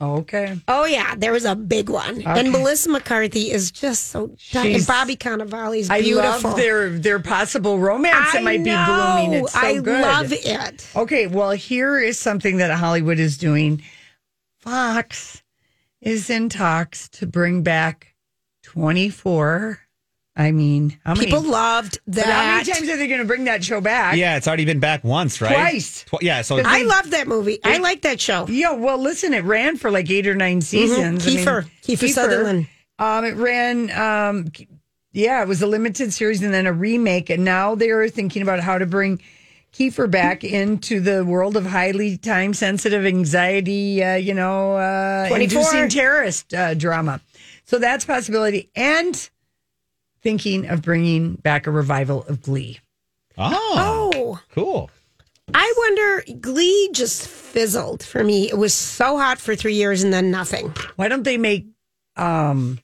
[0.00, 0.56] oh, Okay.
[0.68, 2.24] oh yeah, there was a big one, Okay.
[2.40, 4.30] and Melissa McCarthy is just so.
[4.38, 8.70] She's- and Bobby Cannavale is I love their their possible romance that I might be
[8.70, 9.44] blooming.
[9.44, 10.00] It's so I good.
[10.02, 10.86] love it.
[10.96, 13.82] Okay, well, here is something that Hollywood is doing.
[14.60, 15.42] Fox
[16.06, 18.14] is in talks to bring back
[18.62, 19.80] 24.
[20.38, 23.44] I mean, how many People loved But How many times are they going to bring
[23.44, 24.16] that show back?
[24.16, 25.54] Yeah, it's already been back once, right?
[25.54, 26.04] Twice.
[26.04, 27.58] Tw- yeah, so I love that movie.
[27.64, 28.46] I like that show.
[28.46, 31.26] Yeah, well, listen, it ran for like eight or nine seasons.
[31.26, 31.48] I mean, Mm-hmm.
[31.48, 31.70] Kiefer.
[31.82, 32.68] Kiefer Sutherland.
[32.98, 33.90] Um, it ran.
[33.98, 34.52] Um,
[35.12, 38.60] yeah, it was a limited series and then a remake, and now they're thinking about
[38.60, 39.22] how to bring
[39.76, 44.02] Kiefer back into the world of highly time sensitive anxiety.
[44.02, 45.60] Uh, you know, uh, 24.
[45.60, 47.20] inducing terrorist uh, drama.
[47.66, 49.28] So that's a possibility, and
[50.22, 52.80] thinking of bringing back a revival of Glee.
[53.36, 54.90] oh, Oh, cool.
[55.52, 56.24] I wonder.
[56.40, 58.48] Glee just fizzled for me.
[58.48, 60.72] It was so hot for three years and then nothing.
[60.96, 61.66] Why don't they make
[62.16, 62.78] um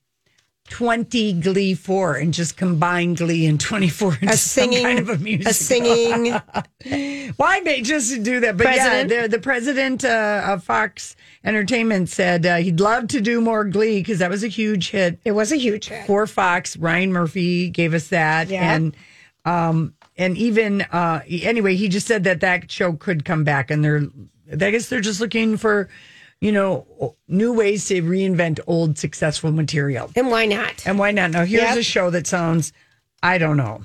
[0.72, 5.10] 20 Glee 4 and just combine Glee and 24 into A some singing, kind of
[5.10, 5.48] a music.
[5.48, 6.32] a, singing.
[7.36, 8.56] Why may just do that?
[8.56, 9.10] But President?
[9.10, 11.14] yeah, the, the president uh, of Fox
[11.44, 15.18] Entertainment said uh, he'd love to do more Glee because that was a huge hit
[15.26, 16.06] It was a huge hit.
[16.06, 16.74] for Fox.
[16.78, 18.74] Ryan Murphy gave us that, Yeah.
[18.74, 18.96] and
[19.44, 23.84] um, and even uh, anyway, he just said that that show could come back, and
[23.84, 24.02] they're
[24.52, 25.88] I guess they're just looking for
[26.42, 30.10] you know new ways to reinvent old successful material.
[30.16, 30.84] And why not?
[30.86, 31.30] And why not?
[31.30, 31.76] Now, here's Yep.
[31.78, 32.72] a show that sounds,
[33.22, 33.84] I don't know.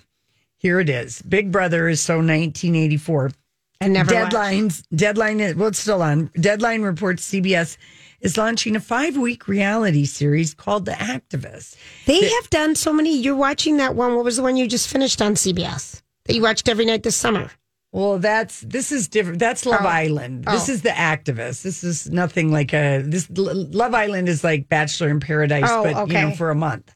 [0.57, 1.21] Here it is.
[1.21, 3.31] Big Brother is so 1984.
[3.79, 4.33] And never watched.
[4.35, 4.83] Deadlines.
[4.95, 6.31] Deadline is well, it's still on.
[6.33, 7.77] Deadline reports CBS
[8.21, 11.75] is launching a five week reality series called The Activist.
[12.07, 13.15] They have done so many.
[13.15, 14.15] You're watching that one.
[14.15, 17.15] What was the one you just finished on CBS that you watched every night this
[17.15, 17.51] summer?
[17.97, 19.39] Well, that's this is different.
[19.39, 19.87] That's Love Oh.
[19.87, 20.45] Island.
[20.45, 20.73] This Oh.
[20.73, 21.63] is The Activist.
[21.63, 23.27] This is nothing like a this.
[23.31, 26.93] Love Island is like Bachelor in Paradise, Oh, but you know for a month.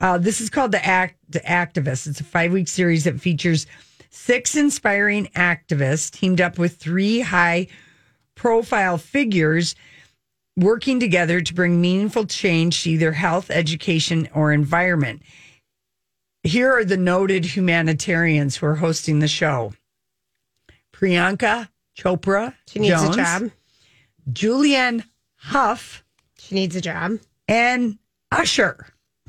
[0.00, 2.06] Uh, this is called the Act the Activist.
[2.06, 3.66] It's a five week series that features
[4.08, 7.66] six inspiring activists teamed up with three high
[8.34, 9.74] profile figures
[10.56, 15.20] working together to bring meaningful change to either health, education, or environment.
[16.42, 19.74] Here are the noted humanitarians who are hosting the show.
[20.98, 23.50] Priyanka Chopra She needs Jones, a job.
[24.32, 25.04] Julianne
[25.36, 26.02] Hough,
[26.38, 27.18] She needs a job.
[27.46, 27.98] and
[28.32, 28.86] Usher.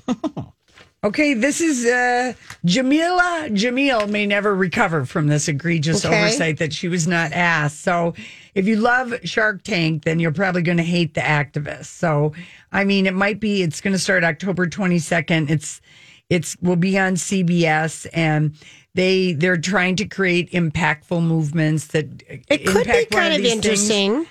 [1.04, 2.34] okay, this is uh,
[2.66, 6.20] Jameela Jamil may never recover from this egregious Okay.
[6.20, 7.82] oversight that she was not asked.
[7.82, 8.14] So,
[8.56, 11.86] if you love Shark Tank, then you're probably going to hate the activists.
[11.86, 12.34] So,
[12.72, 13.62] I mean, it might be.
[13.62, 15.50] It's going to start October 22nd.
[15.50, 15.80] It's
[16.30, 18.56] it's will be on CBS and.
[18.96, 24.26] They they're trying to create impactful movements that It could be kind of interesting.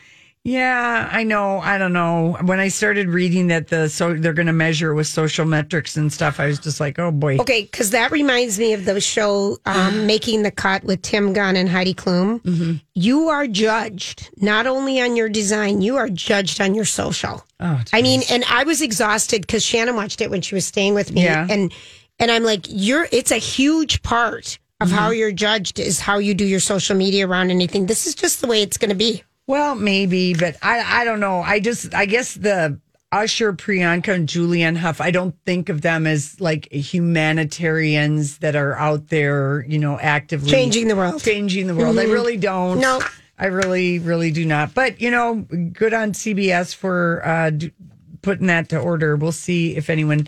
[0.45, 1.59] yeah, I know.
[1.61, 2.37] I don't know.
[2.43, 6.13] When I started reading that the so they're going to measure with social metrics and
[6.13, 7.37] stuff, I was just like, oh boy.
[7.39, 11.55] Okay, because that reminds me of the show um, Making the Cut with Tim Gunn
[11.57, 12.41] and Heidi Klum.
[12.43, 12.73] Mm-hmm.
[12.95, 17.45] You are judged not only on your design, you are judged on your social.
[17.61, 20.95] Oh, I mean, and I was exhausted because Shannon watched it when she was staying
[20.95, 21.47] with me, Yeah.
[21.51, 21.73] and
[22.19, 23.07] and I'm like, you're.
[23.13, 25.19] It's a huge part of how Mm-hmm.
[25.19, 27.87] you're judged is how you do your social media around anything.
[27.87, 29.23] This is just the way it's going to be.
[29.47, 31.41] Well, maybe, but I I don't know.
[31.41, 32.79] I just I guess the
[33.11, 35.01] Usher, Priyanka, and Julianne Hough.
[35.01, 40.51] I don't think of them as like humanitarians that are out there, you know, actively
[40.51, 41.23] Changing the world.
[41.23, 41.99] Changing the world.
[41.99, 42.13] I Mhm.
[42.13, 42.81] really don't.
[42.81, 43.01] No.
[43.39, 44.75] I really, really do not.
[44.75, 47.73] But you know, good on CBS for uh, d-
[48.21, 49.17] putting that to order.
[49.17, 50.27] We'll see if anyone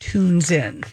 [0.00, 0.84] tunes in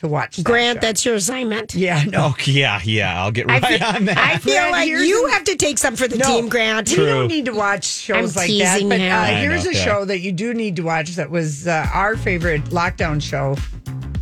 [0.00, 0.36] to watch.
[0.36, 0.80] that Grant, show.
[0.80, 1.74] that's your assignment.
[1.74, 2.34] yeah, no.
[2.44, 3.22] Yeah, yeah.
[3.22, 4.18] I'll get right feel, on that.
[4.18, 6.90] I feel Grant, like you an- have to take some for the No, team, Grant.
[6.90, 8.82] We don't need to watch shows I'm like that.
[8.88, 9.84] But uh, here's know, a okay.
[9.84, 13.56] show that you do need to watch that was uh, our favorite lockdown show,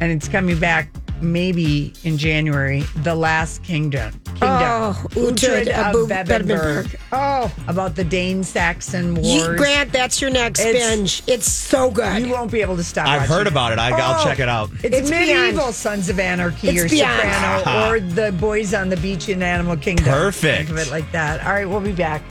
[0.01, 0.91] and it's coming back
[1.23, 2.81] maybe in January.
[3.03, 4.13] The Last Kingdom.
[4.25, 4.41] Kingdom.
[4.43, 6.85] Oh, Uhtred Uhtred of Bebbanburg.
[6.87, 6.97] Bebbanburg.
[7.13, 9.57] Oh, about the Dane Saxon You, wars.
[9.59, 11.23] Grant, that's your next It's- binge.
[11.27, 12.25] It's so good.
[12.25, 13.07] you won't be able to stop.
[13.09, 13.79] I've watching heard about it.
[13.79, 14.71] I, I'll Oh, check it out.
[14.83, 15.75] It's, It's medieval beyond.
[15.75, 17.21] Sons of Anarchy It's or beyond.
[17.21, 20.05] Soprano or the Boys on the Beach in Animal Kingdom.
[20.07, 20.69] Perfect.
[20.69, 21.45] Think of it like that.
[21.45, 22.23] All right, we'll be back.